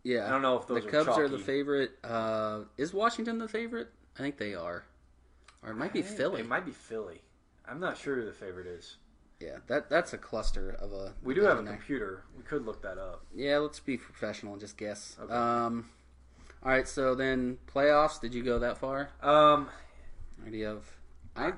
[0.05, 1.93] Yeah, I don't know if those are the are Cubs are the favorite.
[2.05, 3.89] Uh, is Washington the favorite?
[4.17, 4.85] I think they are,
[5.63, 6.41] or it might be I think Philly.
[6.41, 7.21] It might be Philly.
[7.69, 8.97] I'm not sure who the favorite is.
[9.41, 11.15] Yeah, that that's a cluster of a.
[11.23, 12.25] We do have a computer.
[12.37, 13.25] We could look that up.
[13.35, 15.17] Yeah, let's be professional and just guess.
[15.21, 15.33] Okay.
[15.33, 15.91] Um,
[16.63, 18.21] all right, so then playoffs.
[18.21, 19.11] Did you go that far?
[19.23, 19.69] Um,
[20.45, 20.85] Or do you have?
[21.37, 21.53] I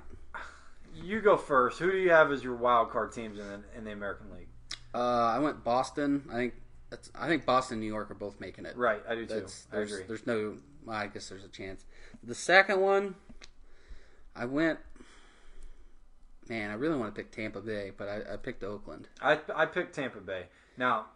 [0.95, 1.79] you go first.
[1.79, 4.49] Who do you have as your wild card teams in the, in the American League?
[4.95, 6.25] uh, I went Boston.
[6.31, 6.55] I think
[6.91, 8.77] That's, I think Boston and New York are both making it.
[8.77, 9.35] Right, I do too.
[9.35, 10.05] That's, I there's, agree.
[10.09, 10.57] there's no.
[10.89, 11.85] I guess there's a chance.
[12.25, 13.15] The second one,
[14.35, 14.79] I went.
[16.49, 19.09] Man, I really want to pick Tampa Bay, but I, I picked Oakland.
[19.23, 20.47] I I picked Tampa Bay.
[20.77, 21.07] Now,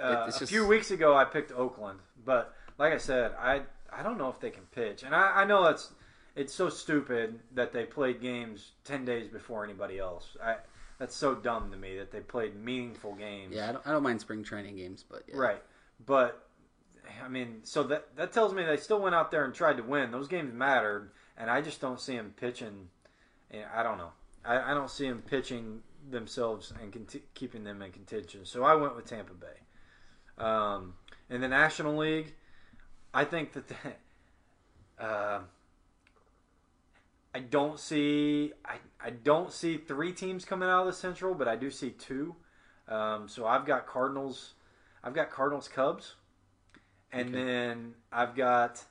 [0.00, 4.02] uh, a just- few weeks ago I picked Oakland, but like I said, I I
[4.02, 5.92] don't know if they can pitch, and I, I know that's
[6.36, 10.36] it's so stupid that they played games ten days before anybody else.
[10.42, 10.56] I
[10.98, 13.54] that's so dumb to me that they played meaningful games.
[13.54, 15.36] Yeah, I don't, I don't mind spring training games, but yeah.
[15.36, 15.62] Right,
[16.04, 16.48] but
[17.24, 19.82] I mean, so that that tells me they still went out there and tried to
[19.82, 20.10] win.
[20.10, 22.88] Those games mattered, and I just don't see them pitching.
[23.50, 24.12] and I don't know.
[24.44, 28.44] I, I don't see them pitching themselves and conti- keeping them in contention.
[28.44, 29.46] So I went with Tampa Bay.
[30.38, 30.94] Um,
[31.30, 32.34] in the National League,
[33.12, 33.74] I think that the,
[35.04, 35.40] uh,
[37.36, 41.46] I don't see I, I don't see three teams coming out of the Central, but
[41.46, 42.34] I do see two.
[42.88, 44.54] Um, so I've got Cardinals.
[45.04, 46.14] I've got Cardinals Cubs,
[47.12, 47.44] and Okay.
[47.44, 48.82] then I've got.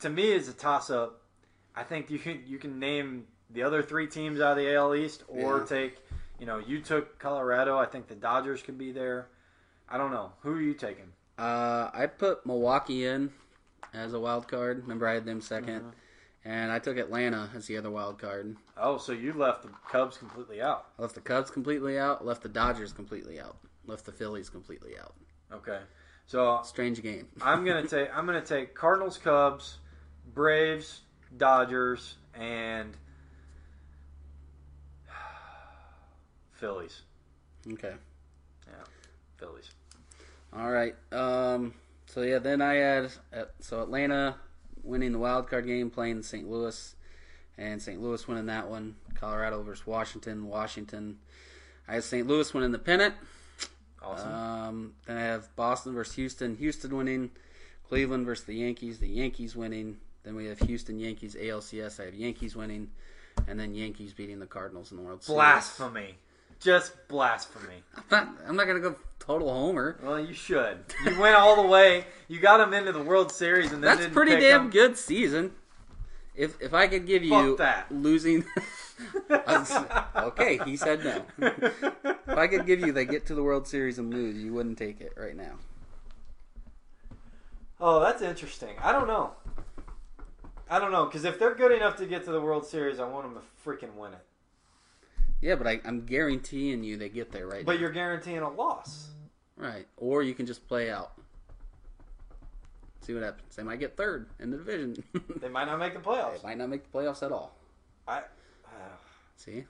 [0.00, 1.20] To me, it's a toss up.
[1.76, 4.96] I think you can you can name the other three teams out of the AL
[4.96, 5.64] East, or Yeah.
[5.64, 5.98] take.
[6.40, 7.78] You know, you took Colorado.
[7.78, 9.28] I think the Dodgers could be there.
[9.88, 10.32] I don't know.
[10.40, 11.12] Who are you taking?
[11.38, 13.30] Uh, I put Milwaukee in
[13.94, 14.82] as a wild card.
[14.82, 15.88] Remember, I had them 2nd Mm-hmm.
[16.44, 18.56] And I took Atlanta as the other wild card.
[18.76, 20.86] Oh, so you left the Cubs completely out.
[20.98, 22.24] I left the Cubs completely out.
[22.24, 23.56] Left the Dodgers completely out.
[23.86, 25.14] Left the Phillies completely out.
[25.52, 25.80] Okay.
[26.26, 27.28] So Strange game.
[27.42, 29.78] I'm gonna take I'm gonna take Cardinals, Cubs,
[30.34, 31.02] Braves,
[31.36, 32.96] Dodgers, and
[36.52, 37.02] Phillies.
[37.72, 37.94] Okay.
[38.66, 38.84] Yeah,
[39.36, 39.70] Phillies.
[40.52, 40.94] All right.
[41.12, 41.74] Um.
[42.06, 44.36] So yeah, then I had uh, so Atlanta
[44.82, 46.48] winning the wild card game, playing St.
[46.48, 46.94] Louis,
[47.58, 48.00] and St.
[48.00, 48.96] Louis winning that one.
[49.14, 50.48] Colorado versus Washington.
[50.48, 51.18] Washington.
[51.86, 52.26] I had St.
[52.26, 53.14] Louis winning the pennant.
[54.02, 54.32] Awesome.
[54.32, 56.56] Um, then I have Boston versus Houston.
[56.56, 57.30] Houston winning.
[57.88, 58.98] Cleveland versus the Yankees.
[58.98, 59.98] The Yankees winning.
[60.24, 62.00] Then we have Houston Yankees ALCS.
[62.00, 62.90] I have Yankees winning,
[63.48, 65.36] and then Yankees beating the Cardinals in the World Series.
[65.36, 66.14] blasphemy.
[66.62, 67.82] Just blasphemy.
[67.96, 69.98] I'm not, I'm not gonna go total homer.
[70.02, 70.78] Well, you should.
[71.04, 72.06] You went all the way.
[72.28, 74.70] You got them into the World Series, and then That's didn't pretty damn 'em.
[74.70, 75.52] good season.
[76.34, 77.58] If if I could give you
[77.90, 78.44] losing,
[80.16, 81.24] okay, he said no.
[81.38, 84.78] If I could give you they get to the World Series and lose, you wouldn't
[84.78, 85.58] take it right now.
[87.80, 88.76] Oh, that's interesting.
[88.80, 89.32] I don't know.
[90.70, 93.04] I don't know because if they're good enough to get to the World Series, I
[93.06, 94.24] want them to freaking win it.
[95.42, 97.80] Yeah, but I, I'm guaranteeing you they get there right But now.
[97.80, 99.08] you're guaranteeing a loss.
[99.56, 99.86] Right.
[99.98, 101.12] Or you can just play out.
[103.00, 103.56] See what happens.
[103.56, 105.02] They might get third in the division.
[105.40, 106.40] They might not make the playoffs.
[106.40, 107.54] they might not make the playoffs at all.
[108.06, 108.18] I.
[108.18, 108.70] uh,
[109.36, 109.64] See?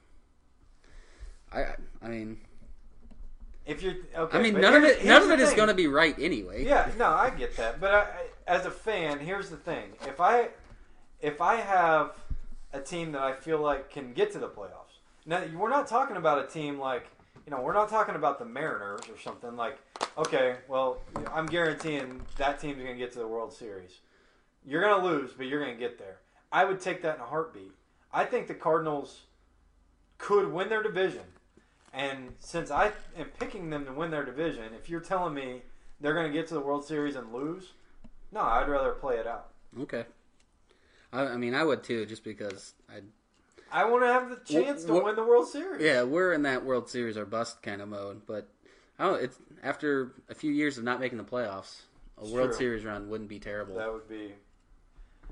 [1.50, 1.64] I
[2.02, 2.38] I- mean
[3.64, 5.74] if you're okay, I mean none of it none of it the is going to
[5.74, 6.64] be right anyway.
[6.66, 8.06] Yeah, no, I get that, but I,
[8.46, 10.48] as a fan, here's the thing: if I
[11.20, 12.12] if I have
[12.72, 16.16] a team that I feel like can get to the playoffs, now we're not talking
[16.16, 17.06] about a team like
[17.46, 19.78] you know we're not talking about the Mariners or something like.
[20.18, 21.00] Okay, well,
[21.32, 24.00] I'm guaranteeing that team's going to get to the World Series.
[24.66, 26.18] You're going to lose, but you're going to get there.
[26.52, 27.72] I would take that in a heartbeat.
[28.12, 29.22] I think the Cardinals
[30.18, 31.22] could win their division.
[31.94, 35.62] And since I am picking them to win their division, if you're telling me
[36.00, 37.72] they're going to get to the World Series and lose,
[38.30, 39.48] no, I'd rather play it out.
[39.80, 40.04] Okay.
[41.12, 43.00] I, I mean, I would too, just because I.
[43.72, 45.82] I want to have the chance to win the World Series.
[45.82, 48.48] Yeah, we're in that World Series or bust kind of mode, but
[48.98, 49.22] I don't.
[49.22, 51.82] It's after a few years of not making the playoffs,
[52.18, 52.58] a It's World true.
[52.58, 53.76] Series run wouldn't be terrible.
[53.76, 54.32] That would be.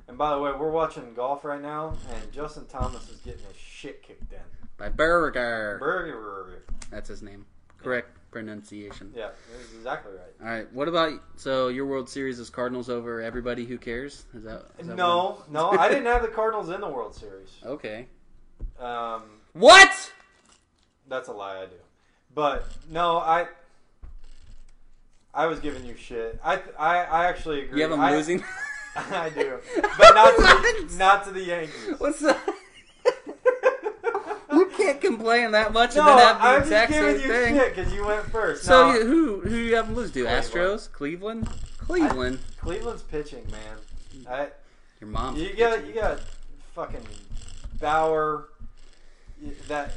[0.09, 3.57] And by the way, we're watching golf right now, and Justin Thomas is getting his
[3.57, 4.39] shit kicked in.
[4.79, 6.65] By Berger, Burger.
[6.91, 7.45] that's his name.
[7.83, 9.13] Correct pronunciation.
[9.15, 10.33] Yeah, that's exactly right.
[10.43, 10.73] All right.
[10.73, 14.25] What about so your World Series is Cardinals over everybody who cares?
[14.35, 17.51] Is that, is that No, no, I didn't have the Cardinals in the World Series.
[17.65, 18.07] Okay.
[18.81, 19.23] Um,
[19.53, 20.13] What?
[21.09, 21.59] That's a lie.
[21.63, 21.73] I do,
[22.35, 23.47] but no, I.
[25.33, 26.41] I was giving you shit.
[26.45, 27.79] I I, I actually agree.
[27.79, 28.43] You have them I, losing.
[28.97, 31.95] I do, but not to the, not to the Yankees.
[31.99, 32.39] What's that?
[34.53, 37.29] you can't complain that much no, and then have the I'm just exact giving same
[37.29, 37.55] you thing.
[37.57, 38.65] shit because you went first.
[38.65, 40.23] So No, you, who who you have them lose to?
[40.25, 40.45] Cleveland.
[40.45, 42.39] Astros, Cleveland, Cleveland.
[42.61, 44.27] Cleveland's pitching, man.
[44.29, 44.49] I,
[45.01, 45.37] Your mom.
[45.37, 46.21] you got you got
[46.75, 47.07] fucking
[47.81, 48.49] Bauer,
[49.69, 49.93] that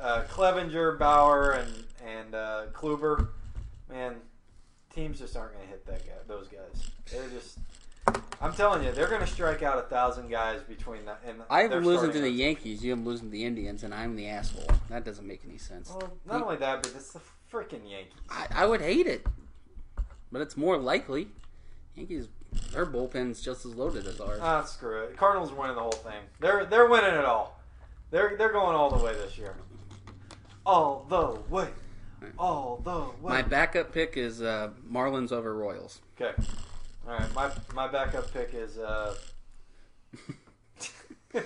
[0.00, 3.28] uh, Clevinger, Bauer, and and uh, Kluber.
[3.90, 4.16] Man,
[4.94, 6.12] teams just aren't going to hit that guy.
[6.26, 7.58] Those guys, they're just.
[8.40, 11.20] I'm telling you, they're going to strike out a thousand guys between that.
[11.24, 12.30] And I them losing to the.
[12.30, 12.82] Yankees.
[12.84, 14.66] You have losing to the Indians, and I'm the asshole.
[14.90, 15.90] That doesn't make any sense.
[15.90, 17.20] Well, not only that, but it's the
[17.52, 18.18] freaking Yankees.
[18.28, 19.26] I, I would hate it.
[20.32, 21.28] but it's more likely.
[21.94, 22.26] Yankees,
[22.72, 24.40] their bullpen's just as loaded as ours.
[24.42, 25.16] Ah, screw it.
[25.16, 26.22] Cardinals are winning the whole thing.
[26.40, 27.60] They're they're winning it all.
[28.12, 29.56] They're they're going all the way this year.
[30.64, 31.68] All the way.
[32.38, 33.32] All the way.
[33.32, 36.00] My backup pick is uh, Marlins over Royals.
[36.20, 36.32] Okay.
[37.08, 37.34] All right.
[37.34, 39.14] My my backup pick is uh.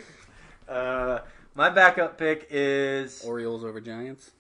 [0.69, 1.21] uh,
[1.55, 4.33] my backup pick is Orioles over Giants.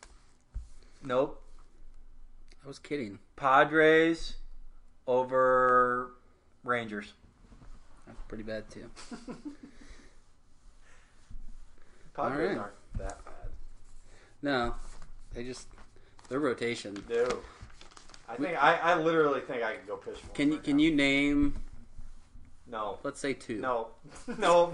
[1.05, 1.41] nope.
[2.65, 3.21] I was kidding.
[3.37, 4.35] Padres
[5.07, 6.11] over
[6.65, 7.13] Rangers.
[8.05, 8.91] That's pretty bad too.
[12.17, 12.59] Padres right.
[12.59, 13.51] aren't that bad.
[14.43, 14.75] No,
[15.35, 15.69] they just
[16.29, 17.03] their rotation.
[17.09, 17.27] No.
[18.29, 20.77] I think I, I literally think I can go pitch for Can you right can
[20.79, 20.83] now.
[20.83, 21.55] you name?
[22.67, 22.99] No.
[23.05, 23.61] Let's say two.
[23.61, 23.89] No.
[24.39, 24.73] no.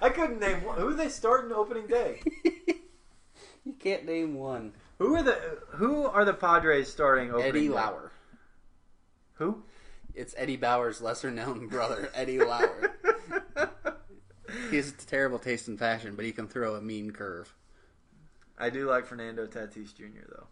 [0.00, 0.78] I couldn't name one.
[0.78, 2.22] Who are they starting opening day?
[3.64, 4.72] you can't name one.
[4.98, 5.38] Who are the
[5.72, 7.74] Who are the Padres starting opening Eddie day?
[7.74, 8.12] Lauer.
[9.34, 9.62] Who?
[10.14, 12.83] It's Eddie Bauer's lesser known brother, Eddie Lauer.
[14.70, 17.54] he has terrible taste in fashion, but he can throw a mean curve.
[18.58, 20.26] I do like Fernando Tatis Jr.
[20.28, 20.46] though.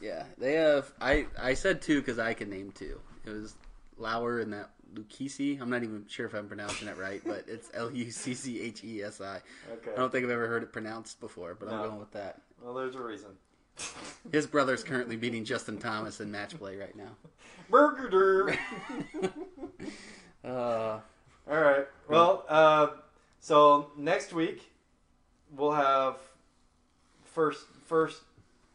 [0.00, 0.92] Yeah, they have.
[1.00, 3.00] I I said two because I can name two.
[3.24, 3.54] It was
[3.96, 5.60] Lauer and that Lucchesi.
[5.60, 8.60] I'm not even sure if I'm pronouncing it right, but it's L U C C
[8.60, 9.40] H E S I.
[9.72, 9.92] Okay.
[9.92, 12.42] I don't think I've ever heard it pronounced before, but I'm going with that.
[12.62, 13.30] Well, there's a reason.
[14.32, 17.10] His brother's currently beating Justin Thomas in match play right now.
[17.70, 18.56] Burger.
[20.44, 21.00] Uh,
[21.50, 21.86] All right.
[22.08, 22.88] Well, uh,
[23.44, 24.72] so next week
[25.54, 26.16] we'll have
[27.26, 28.22] first first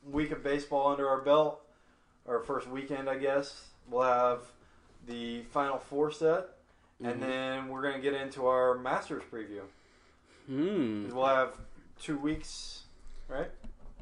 [0.08, 1.60] week of baseball under our belt,
[2.26, 3.66] or first weekend, I guess.
[3.90, 4.42] We'll have
[5.08, 6.50] the final four set,
[7.04, 7.20] and Mhm.
[7.20, 9.64] then we're gonna get into our Masters preview.
[10.46, 11.10] hmm.
[11.10, 11.58] We'll have
[12.00, 12.84] two weeks,
[13.28, 13.50] right?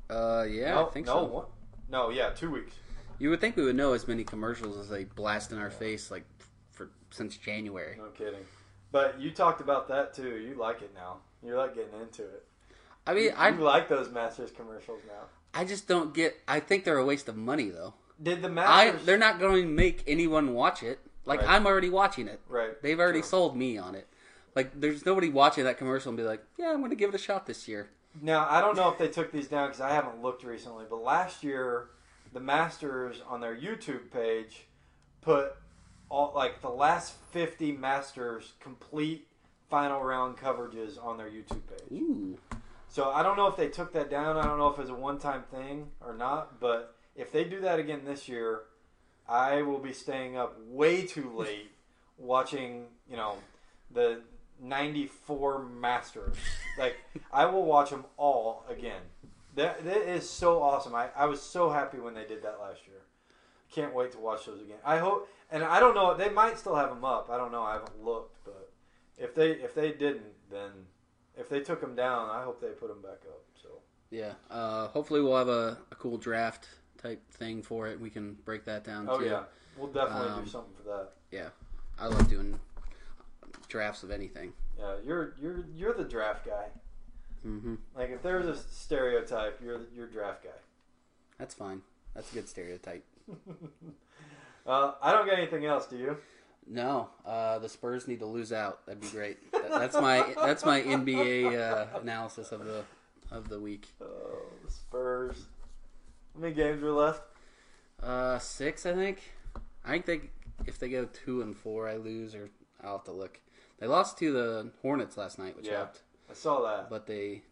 [0.10, 1.24] Uh, yeah, no, I think no, so.
[1.26, 1.46] one-
[1.90, 2.74] no, yeah, two weeks.
[3.20, 6.12] You would think we would know as many commercials as they blast in our face
[6.12, 6.26] like
[6.72, 7.96] for since January.
[7.98, 8.46] No kidding.
[8.92, 10.38] But you talked about that too.
[10.38, 11.18] You like it now.
[11.44, 12.46] You like getting into it.
[13.06, 15.26] I mean, you, I you like those Masters commercials now.
[15.54, 16.36] I just don't get.
[16.48, 17.94] I think they're a waste of money though.
[18.22, 19.06] Did the I Masters?
[19.06, 21.00] they're not going to make anyone watch it.
[21.26, 21.50] Like Right.
[21.50, 22.40] I'm already watching it.
[22.48, 22.82] right.
[22.82, 24.08] They've already sold me on it.
[24.56, 27.16] Like there's nobody watching that commercial and be like, yeah, I'm going to give it
[27.16, 27.90] a shot this year.
[28.22, 30.86] Now I don't know if they took these down because I haven't looked recently.
[30.90, 31.90] But last year,
[32.34, 34.66] the Masters on their YouTube page
[35.22, 35.56] put
[36.10, 39.28] all like the last fifty Masters complete
[39.70, 42.00] final round coverages on their YouTube page.
[42.02, 42.38] Ooh.
[42.88, 44.38] So I don't know if they took that down.
[44.38, 46.60] I don't know if it's a one time thing or not.
[46.60, 48.62] But if they do that again this year,
[49.28, 51.72] I will be staying up way too late
[52.18, 53.36] watching, you know,
[53.92, 54.22] the
[54.62, 56.36] 94 Masters.
[56.78, 56.98] Like,
[57.32, 59.02] I will watch them all again.
[59.56, 60.96] That, that is so awesome.
[60.96, 63.02] I, I was so happy when they did that last year.
[63.72, 64.78] Can't wait to watch those again.
[64.86, 67.30] I hope, and I don't know, they might still have them up.
[67.30, 67.64] I don't know.
[67.64, 68.72] I haven't looked, but
[69.18, 70.72] if they if they didn't, then
[71.38, 73.42] if they took them down, I hope they put them back up.
[73.62, 73.70] So
[74.10, 74.34] Yeah.
[74.50, 78.00] Uh, hopefully we'll have a, a cool draft type thing for it.
[78.00, 79.08] We can break that down.
[79.10, 79.26] oh too.
[79.26, 79.44] yeah,
[79.78, 81.10] we'll definitely Um, do something for that.
[81.32, 81.50] Yeah,
[82.00, 82.58] I love doing
[83.68, 84.54] drafts of anything.
[84.80, 86.68] Yeah, you're you're you're the draft guy.
[87.46, 87.76] Mm-hmm.
[87.96, 90.50] Like if there's a stereotype, you're you're draft guy.
[91.38, 91.82] That's fine.
[92.16, 93.04] That's a good stereotype.
[94.66, 95.86] uh, I don't get anything else.
[95.88, 96.18] Do you?
[96.70, 98.86] No, uh, the Spurs need to lose out.
[98.86, 99.52] That'd be great.
[99.54, 102.84] That, that's my that's my NBA uh, analysis of the
[103.32, 103.88] of the week.
[104.02, 105.46] Oh, the Spurs.
[106.34, 107.22] How many games are left?
[108.04, 109.22] Uh, six, I think.
[109.86, 110.22] I think they
[110.66, 112.50] if they go two and four, I lose, or
[112.84, 113.40] I'll have to look.
[113.80, 115.78] They lost to the Hornets last night, which Yeah.
[115.78, 116.90] helped, I saw that.
[116.90, 117.44] but they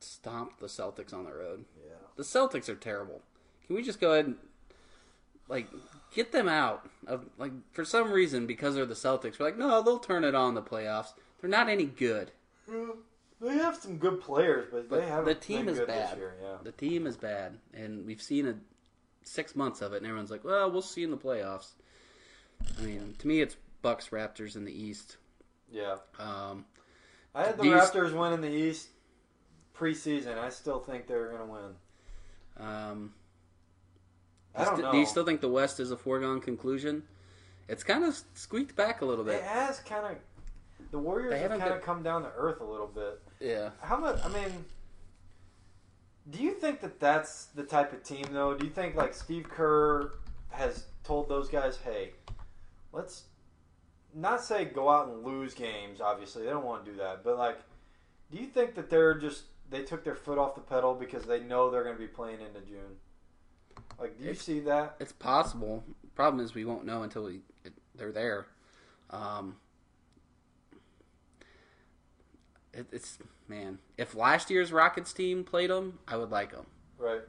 [0.00, 1.64] stomped the Celtics on the road.
[1.78, 1.92] Yeah.
[2.16, 3.22] The Celtics are terrible.
[3.66, 4.36] Can we just go ahead and
[5.48, 5.68] like
[6.14, 9.38] get them out of like for some reason because they're the Celtics?
[9.38, 11.12] We're like, no, they'll turn it on in the playoffs.
[11.40, 12.30] They're not any good.
[12.68, 12.96] Well,
[13.40, 16.16] They have some good players, but, But they haven't the team is bad.
[16.16, 16.34] year.
[16.42, 16.56] Yeah.
[16.62, 18.54] The team is bad, and we've seen a
[19.22, 21.72] six months of it, and everyone's like, "Well, we'll see in the playoffs."
[22.78, 25.18] I mean, to me, it's Bucks Raptors in the East.
[25.70, 25.96] Yeah.
[26.18, 26.64] Um,
[27.34, 28.88] I had the Raptors win in the East
[29.78, 30.38] preseason.
[30.38, 32.66] I still think they're going to win.
[32.66, 33.12] um,
[34.56, 34.92] I don't know.
[34.92, 37.02] Do you still think the West is a foregone conclusion?
[37.68, 39.36] It's kind of squeaked back a little bit.
[39.36, 40.18] It has kind of.
[40.90, 43.20] The Warriors have kind of come down to earth a little bit.
[43.40, 43.70] Yeah.
[43.82, 44.24] How much?
[44.24, 44.64] I mean,
[46.30, 48.54] do you think that that's the type of team, though?
[48.54, 50.12] Do you think like Steve Kerr
[50.50, 52.12] has told those guys, "Hey,
[52.92, 53.24] let's
[54.16, 56.00] not say go out and lose games.
[56.00, 57.22] Obviously, they don't want to do that.
[57.22, 57.58] But like,
[58.30, 61.40] do you think that they're just they took their foot off the pedal because they
[61.40, 62.96] know they're going to be playing into June?
[63.98, 64.96] Like, do you It's- see that?
[65.00, 65.84] It's possible.
[66.14, 68.46] Problem is, we won't know until we it, they're there.
[69.10, 69.56] Um,
[72.72, 73.18] it, it's
[73.48, 73.78] man.
[73.96, 76.66] If last year's Rockets team played them, I would like them.
[76.98, 77.22] Right.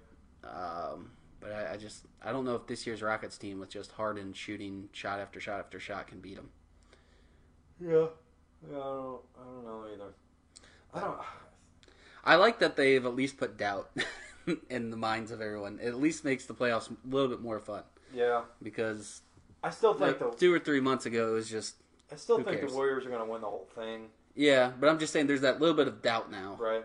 [0.43, 3.91] Um, but I, I just I don't know if this year's Rockets team with just
[3.93, 6.49] Harden shooting shot after shot after shot can beat them.
[7.79, 8.07] Yeah.
[8.69, 8.77] Yeah.
[8.77, 9.21] I don't.
[9.39, 10.13] I don't know either.
[10.93, 11.19] I don't.
[12.23, 13.89] I like that they've at least put doubt
[14.69, 15.79] in the minds of everyone.
[15.81, 17.83] It at least makes the playoffs a little bit more fun
[18.13, 18.41] Yeah.
[18.61, 19.21] because
[19.63, 20.37] I still think like, the.
[20.37, 21.75] two or three months ago it was just
[22.11, 22.71] I still think cares?
[22.71, 24.09] the Warriors are going to win the whole thing.
[24.35, 24.71] yeah.
[24.79, 26.57] But I'm just saying there's that little bit of doubt now.
[26.59, 26.83] Right.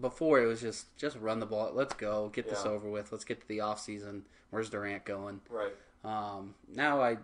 [0.00, 1.70] Before it was just just run the ball.
[1.74, 2.28] Let's go.
[2.28, 2.70] Get this Yeah.
[2.70, 3.10] over with.
[3.10, 4.24] Let's get to the off season.
[4.50, 5.40] Where's Durant going?
[5.50, 5.74] Right.
[6.04, 7.18] Um, now I, you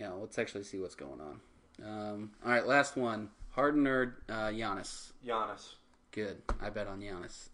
[0.00, 1.40] know, let's actually see what's going on.
[1.86, 3.28] Um, all right, last one.
[3.50, 5.12] Harden or uh, Giannis?
[5.26, 5.74] Giannis.
[6.10, 6.40] Good.
[6.60, 7.48] I bet on Giannis.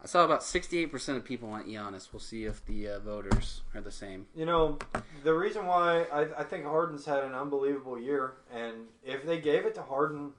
[0.00, 2.12] I saw about 68% of people want Giannis.
[2.12, 4.26] We'll see if the uh, voters are the same.
[4.34, 4.78] You know,
[5.24, 9.66] the reason why I, I think Harden's had an unbelievable year, and if they gave
[9.66, 10.32] it to Harden,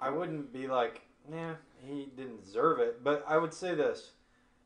[0.00, 1.54] I wouldn't be like, nah,
[1.84, 3.04] he didn't deserve it.
[3.04, 4.12] But I would say this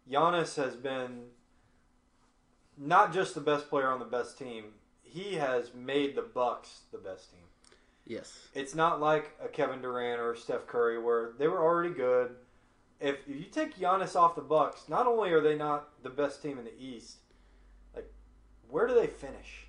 [0.09, 1.25] Giannis has been
[2.79, 4.65] not just the best player on the best team,
[5.03, 7.41] he has made the Bucks the best team.
[8.07, 8.49] Yes.
[8.55, 12.37] It's not like a Kevin Durant or Steph Curry where they were already good.
[13.01, 16.43] If, if you take Giannis off the Bucks, not only are they not the best
[16.43, 17.17] team in the East,
[17.95, 18.11] like
[18.69, 19.67] where do they finish?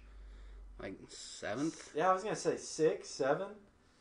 [0.80, 1.92] Like seventh?
[1.96, 3.48] Yeah, I was gonna say six, seven,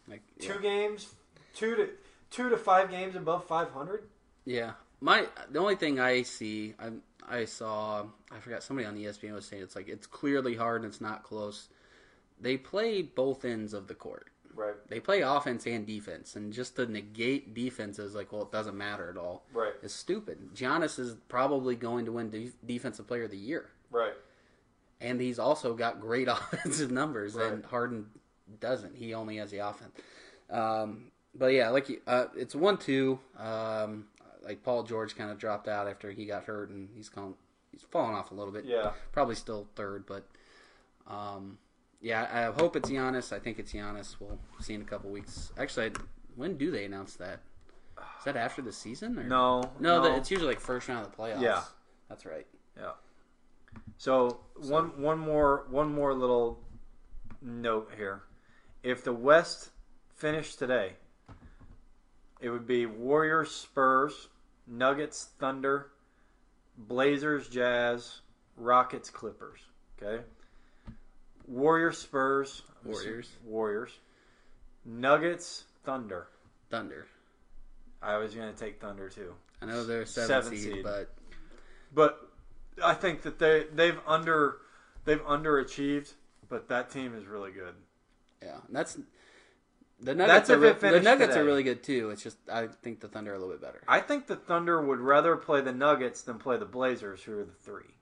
[0.08, 0.60] Like two yeah.
[0.60, 1.08] games,
[1.54, 1.88] two to
[2.30, 4.04] two to five games above five hundred.
[4.44, 4.72] Yeah.
[5.00, 6.90] My the only thing I see, I
[7.28, 10.90] I saw, I forgot somebody on ESPN was saying it's like it's clearly hard and
[10.90, 11.68] it's not close.
[12.40, 14.28] They play both ends of the court.
[14.54, 18.52] Right, They play offense and defense, and just to negate defense is like, well, it
[18.52, 19.44] doesn't matter at all.
[19.52, 20.54] right, It's stupid.
[20.54, 24.12] Giannis is probably going to win de- defensive player of the year, right.
[25.00, 28.06] and he's also got great offensive numbers, and Harden
[28.60, 28.96] doesn't.
[28.96, 29.92] He only has the offense.
[30.50, 33.18] Um, but yeah, like uh, it's one two.
[33.38, 34.06] Um,
[34.44, 37.34] like Paul George kind of dropped out after he got hurt, and he's gone.
[37.72, 38.66] He's fallen off a little bit.
[38.66, 40.28] Yeah, Probably still third, but
[41.08, 41.58] um,
[42.04, 43.32] yeah, I hope it's Giannis.
[43.32, 44.16] I think it's Giannis.
[44.20, 45.52] We'll see in a couple weeks.
[45.56, 45.90] Actually, I,
[46.36, 47.40] when do they announce that?
[48.18, 49.18] Is that after the season?
[49.18, 49.24] Or?
[49.24, 51.40] no, no, that- it's usually like first round of the playoffs.
[51.40, 51.62] Yeah.
[52.10, 52.46] that's right.
[52.76, 52.90] Yeah.
[53.96, 56.60] So one one more one more little
[57.40, 58.24] note here.
[58.82, 59.70] If the West
[60.14, 60.92] finished today,
[62.38, 64.28] it would be Warriors, Spurs,
[64.66, 65.90] Nuggets, Thunder,
[66.76, 68.20] Blazers, Jazz,
[68.58, 69.60] Rockets, Clippers.
[69.98, 70.22] Okay.
[71.46, 73.30] Warriors, Spurs, Warriors.
[73.44, 73.90] Warriors,
[74.84, 76.28] Nuggets, Thunder.
[76.70, 77.06] Thunder.
[78.02, 79.34] I was going to take Thunder too.
[79.62, 80.82] I know they're seven, Seven seed, seed.
[80.82, 81.12] but
[81.92, 82.28] But
[82.82, 84.58] I think that they they've under
[85.04, 86.12] they've underachieved,
[86.48, 87.74] but that team is really good.
[88.42, 88.98] yeah, and that's
[90.00, 90.50] the Nuggets.
[90.50, 91.40] if are, re- the Nuggets today.
[91.40, 92.10] are really good too.
[92.10, 93.82] It's just I think the Thunder are a little bit better.
[93.88, 97.44] I think the Thunder would rather play the Nuggets than play the Blazers, who are
[97.44, 97.94] the three.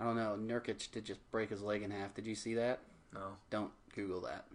[0.00, 0.36] I don't know.
[0.38, 2.14] Nurkic did just break his leg in half.
[2.14, 2.80] Did you see that?
[3.14, 3.36] No.
[3.50, 4.46] Don't Google that.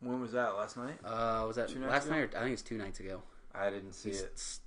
[0.00, 0.56] When was that?
[0.56, 0.98] Last night?
[1.04, 2.14] Uh, was that Two nights last ago?
[2.16, 2.34] night?
[2.34, 3.22] Or, I think it's two nights ago.
[3.54, 4.32] I didn't see He it.
[4.34, 4.60] s-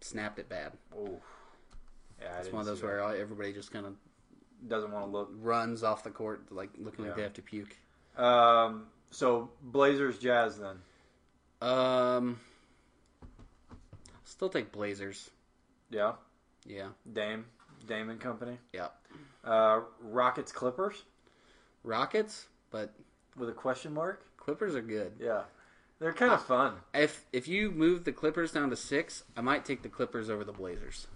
[0.00, 0.72] snapped it bad.
[0.96, 1.20] Oh.
[2.20, 3.94] Yeah, It's one of those where everybody just kind of
[4.66, 5.30] doesn't want to look.
[5.40, 7.76] runs off the court, like looking like they have to puke.
[8.16, 8.86] Um.
[9.10, 10.76] So Blazers, Jazz, then.
[11.60, 12.40] Um,
[14.24, 15.30] still take Blazers.
[15.90, 16.12] Yeah.
[16.66, 17.44] Yeah, Dame,
[17.86, 18.58] Dame and company.
[18.72, 18.88] yeah.
[19.44, 21.04] Uh, Rockets, Clippers
[21.82, 22.94] Rockets, but
[23.36, 24.24] with a question mark.
[24.38, 25.12] Clippers are good.
[25.20, 25.42] Yeah,
[25.98, 26.74] they're kind of fun.
[26.94, 30.44] If if you move the Clippers down to six, I might take the Clippers over
[30.44, 31.06] the Blazers.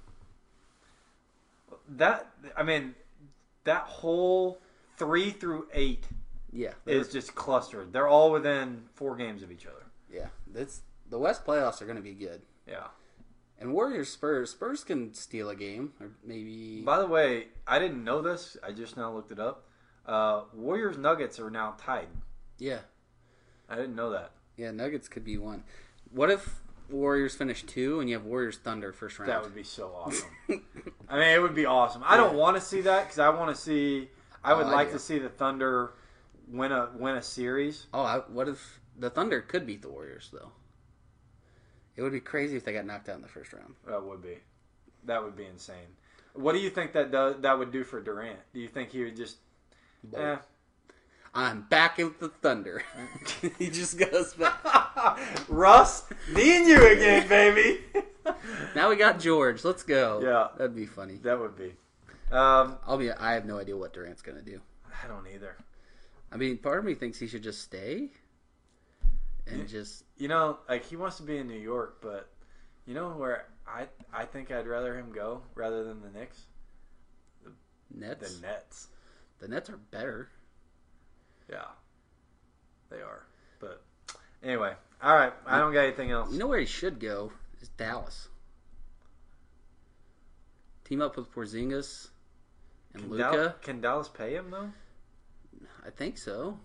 [1.89, 2.95] That I mean,
[3.65, 4.59] that whole
[4.97, 6.07] three through eight
[6.53, 7.93] Yeah, is just clustered.
[7.93, 9.85] They're all within four games of each other.
[10.13, 10.29] yeah.
[10.53, 12.43] That's the West playoffs are going to be good.
[12.67, 12.89] Yeah.
[13.61, 18.05] And Warriors Spurs Spurs can steal a game or maybe By the way, I didn't
[18.05, 18.57] know this.
[18.67, 19.65] I just now looked it up.
[20.07, 22.09] Uh, Warriors Nuggets are now tied.
[22.59, 22.79] yeah
[23.69, 24.31] I didn't know that.
[24.57, 25.65] yeah Nuggets could be one.
[26.11, 29.31] What if Warriors finish two and you have Warriors Thunder first round?
[29.31, 30.31] That would be so awesome.
[31.09, 32.03] I mean, it would be awesome.
[32.07, 34.09] I don't want to see that because I want to see.
[34.43, 34.93] I would Oh, like do.
[34.95, 35.93] to see the Thunder
[36.51, 37.87] win a win a series.
[37.93, 40.53] oh, I, what if the Thunder could beat the Warriors though?
[41.99, 43.75] It would be crazy if they got knocked out in the first round.
[43.85, 44.39] That would be.
[45.07, 45.97] That would be insane.
[46.33, 48.39] What do you think that that would do for Durant?
[48.55, 49.39] Do you think he would just?
[50.17, 50.37] Eh.
[51.35, 52.85] I'm back with the Thunder.
[53.59, 55.19] he just goes back.
[55.49, 57.81] Russ, me and you again, baby.
[58.75, 59.65] Now we got George.
[59.65, 60.21] Let's go.
[60.23, 60.49] Yeah.
[60.59, 61.15] that'd be funny.
[61.23, 61.73] that would be.
[62.31, 63.11] Um, I'll be.
[63.11, 64.61] I have no idea what Durant's gonna do.
[65.03, 65.57] I don't either.
[66.31, 68.11] I mean, part of me thinks he should just stay
[69.51, 69.67] and Yeah.
[69.67, 72.29] just You know, like he wants to be in New York, but
[72.87, 76.47] you know where I I think I'd rather him go rather than the Knicks.
[77.45, 77.53] The
[77.91, 78.35] Nets.
[78.41, 78.89] The Nets.
[79.39, 80.31] The Nets are better.
[81.49, 81.65] Yeah,
[82.91, 83.25] they are.
[83.61, 83.83] But
[84.43, 85.33] anyway, all right.
[85.47, 86.33] I don't got anything else.
[86.33, 88.29] You know where he should go is Dallas.
[90.85, 92.09] Team up with Porzingis
[92.95, 93.23] and Luka.
[93.37, 94.73] Dal- can Dallas pay him though?
[95.87, 96.59] I think so.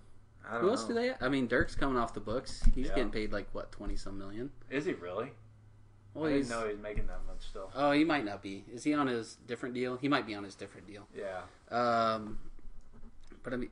[0.47, 0.73] I don't Who know.
[0.73, 1.13] else do they?
[1.21, 2.61] I mean, Dirk's coming off the books.
[2.75, 2.95] He's Yeah.
[2.95, 4.51] getting paid like what twenty some million.
[4.69, 5.31] Is he really?
[6.13, 7.71] Well, I he's didn't know he was making that much still.
[7.75, 8.65] oh, he might not be.
[8.71, 9.97] Is he on his different deal?
[9.97, 11.07] He might be on his different deal.
[11.15, 11.41] Yeah.
[11.75, 12.39] Um,
[13.41, 13.69] but I mean,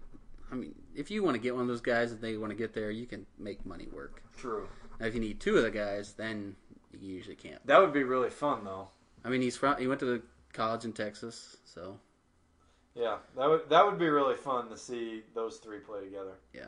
[0.52, 2.56] I mean, if you want to get one of those guys and they want to
[2.58, 4.24] get there, you can make money work.
[4.38, 4.68] True.
[5.00, 6.56] Now, if you need two of the guys, then
[6.92, 7.66] you usually can't.
[7.68, 8.88] That would be really fun though.
[9.24, 10.22] I mean, he's from he went to the
[10.54, 12.00] college in Texas, so
[12.96, 16.34] Yeah, that would that would be really fun to see those three play together.
[16.54, 16.66] Yeah.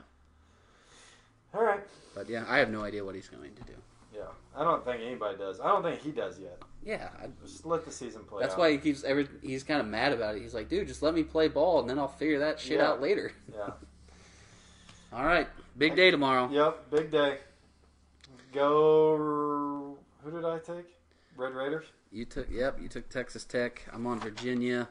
[1.54, 1.82] All right.
[2.16, 3.74] but yeah, I have no idea what he's going to do.
[4.16, 4.22] Yeah,
[4.56, 5.60] I don't think anybody does.
[5.60, 6.60] I don't think he does yet.
[6.86, 8.42] Yeah, I, Just let the season play.
[8.42, 8.60] that's out.
[8.60, 9.28] why he keeps every.
[9.42, 10.42] He's kind of mad about it.
[10.42, 12.88] He's like, dude, just let me play ball, and then I'll figure that shit Yeah.
[12.90, 13.32] out later.
[13.54, 13.72] Yeah.
[15.14, 15.48] All right,
[15.78, 16.50] big day tomorrow.
[16.52, 16.90] Yep.
[16.92, 17.38] Big day.
[18.52, 19.98] Go.
[20.24, 20.86] Who did I take?
[21.36, 21.86] Red Raiders.
[22.12, 23.84] You took, yep, you took Texas Tech.
[23.92, 24.88] I'm on Virginia.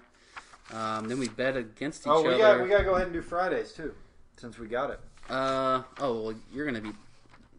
[0.73, 2.19] Um, then we bet against each other.
[2.19, 2.59] Oh, we other.
[2.59, 3.95] got we got to go ahead and do Fridays too,
[4.37, 5.01] since we got it.
[5.29, 6.93] Uh oh, well, you're gonna be,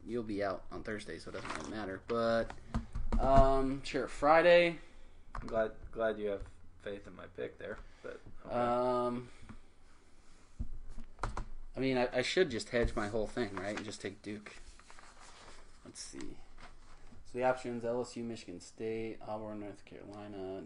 [0.06, 2.02] you'll be out on Thursday, so it doesn't really matter.
[2.08, 2.52] But,
[3.20, 4.78] um, sure, Friday.
[5.40, 6.42] I'm glad glad you have
[6.82, 7.78] faith in my pick there.
[8.02, 8.56] But okay.
[8.56, 9.30] Um,
[11.76, 14.54] I mean, I, I should just hedge my whole thing, right, and just take Duke.
[15.86, 16.20] Let's see.
[16.20, 20.64] So the options: LSU, Michigan State, Auburn, North Carolina.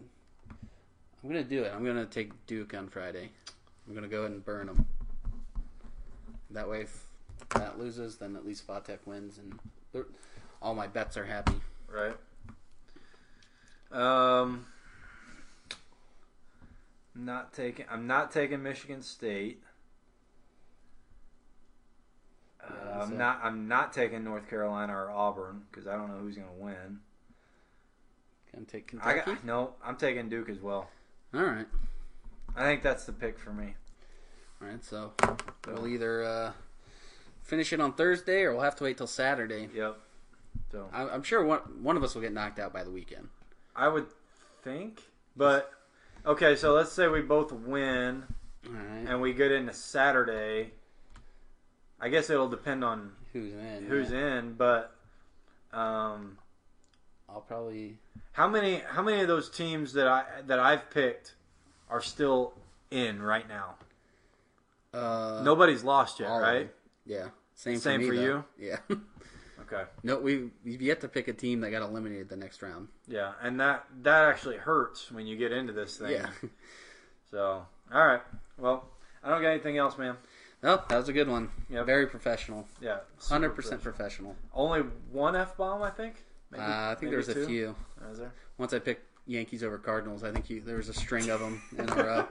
[1.22, 1.72] I'm gonna do it.
[1.74, 3.30] I'm gonna take Duke on Friday.
[3.86, 4.86] I'm gonna go ahead and burn them.
[6.50, 7.04] That way, if
[7.50, 9.58] that loses, then at least Va Tech wins, and
[10.62, 11.54] all my bets are happy.
[11.88, 12.16] right.
[13.90, 14.66] Um.
[17.14, 17.84] Not taking.
[17.90, 19.60] I'm not taking Michigan State.
[22.62, 23.40] Uh, Yeah, I'm so- not.
[23.42, 27.00] I'm not taking North Carolina or Auburn because I don't know who's going to win.
[28.52, 29.30] Gonna take I Kentucky.
[29.34, 30.88] got, no, I'm taking Duke as well.
[31.34, 31.66] All right,
[32.56, 33.74] I think that's the pick for me.
[34.62, 34.84] all right.
[34.84, 35.12] So
[35.66, 36.52] we'll either uh,
[37.42, 39.68] finish it on Thursday, or we'll have to wait till Saturday.
[39.74, 39.98] Yep.
[40.72, 43.28] So I- I'm sure one one of us will get knocked out by the weekend.
[43.76, 44.06] I would
[44.62, 45.02] think,
[45.36, 45.70] but
[46.26, 46.56] okay.
[46.56, 48.24] So let's say we both win
[48.66, 49.04] All right.
[49.06, 50.72] and we get into Saturday.
[52.00, 53.86] I guess it'll depend on Who's in?
[53.88, 54.38] who's yeah.
[54.38, 54.94] in, but
[55.72, 56.38] um,
[57.28, 57.98] I'll probably.
[58.38, 61.34] How many how many of those teams that I that I've picked
[61.90, 62.54] are still
[62.90, 63.74] in right now?
[64.94, 66.70] Uh, Nobody's lost yet, right?
[67.04, 67.28] Yeah.
[67.54, 68.44] Same, Same for, me, for though.
[68.58, 68.78] Yeah.
[69.70, 69.84] Okay.
[70.02, 72.88] no, we we've yet to pick a team that got eliminated the next round.
[73.06, 76.12] Yeah, and that that actually hurts when you get into this thing.
[76.12, 76.30] Yeah.
[77.30, 78.22] So, all right.
[78.56, 78.88] Well,
[79.22, 80.16] I don't got anything else, man.
[80.62, 81.50] No, that was a good one.
[81.68, 81.84] Yep.
[81.84, 82.66] Very professional.
[82.80, 83.00] Yeah.
[83.28, 84.34] Hundred percent professional.
[84.54, 84.80] Only
[85.12, 86.24] one f bomb, I think.
[86.56, 87.74] Uh, I think maybe there was a few.
[88.10, 88.32] Is there?
[88.56, 91.62] Once I picked Yankees over Cardinals, I think you, there was a string of them
[91.78, 92.28] in a row.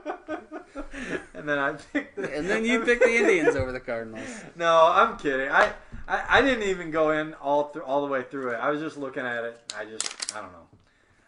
[1.34, 2.16] and then I picked.
[2.16, 4.26] The, And then you picked the Indians over the Cardinals.
[4.56, 5.48] No, I'm kidding.
[5.50, 5.72] I,
[6.08, 8.56] I I didn't even go in all through all the way through it.
[8.56, 9.60] I was just looking at it.
[9.78, 10.66] I just I don't know.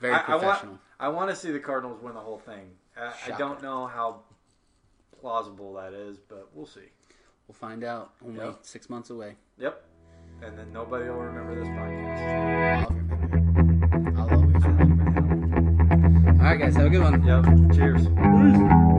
[0.00, 0.72] Very I, I professional.
[0.72, 2.70] want I want to see the Cardinals win the whole thing.
[2.96, 4.20] I, I don't know how
[5.20, 6.88] plausible that is, but we'll see.
[7.46, 8.12] We'll find out.
[8.24, 8.58] Only Yep.
[8.62, 9.36] six months away.
[9.58, 9.82] Yep.
[10.42, 12.84] And then nobody will remember this podcast.
[12.84, 14.20] I'll remember.
[14.20, 16.42] I'll always remember.
[16.42, 16.76] All right, guys.
[16.76, 17.22] Have a good one.
[17.22, 17.44] Yep.
[17.76, 18.89] Cheers.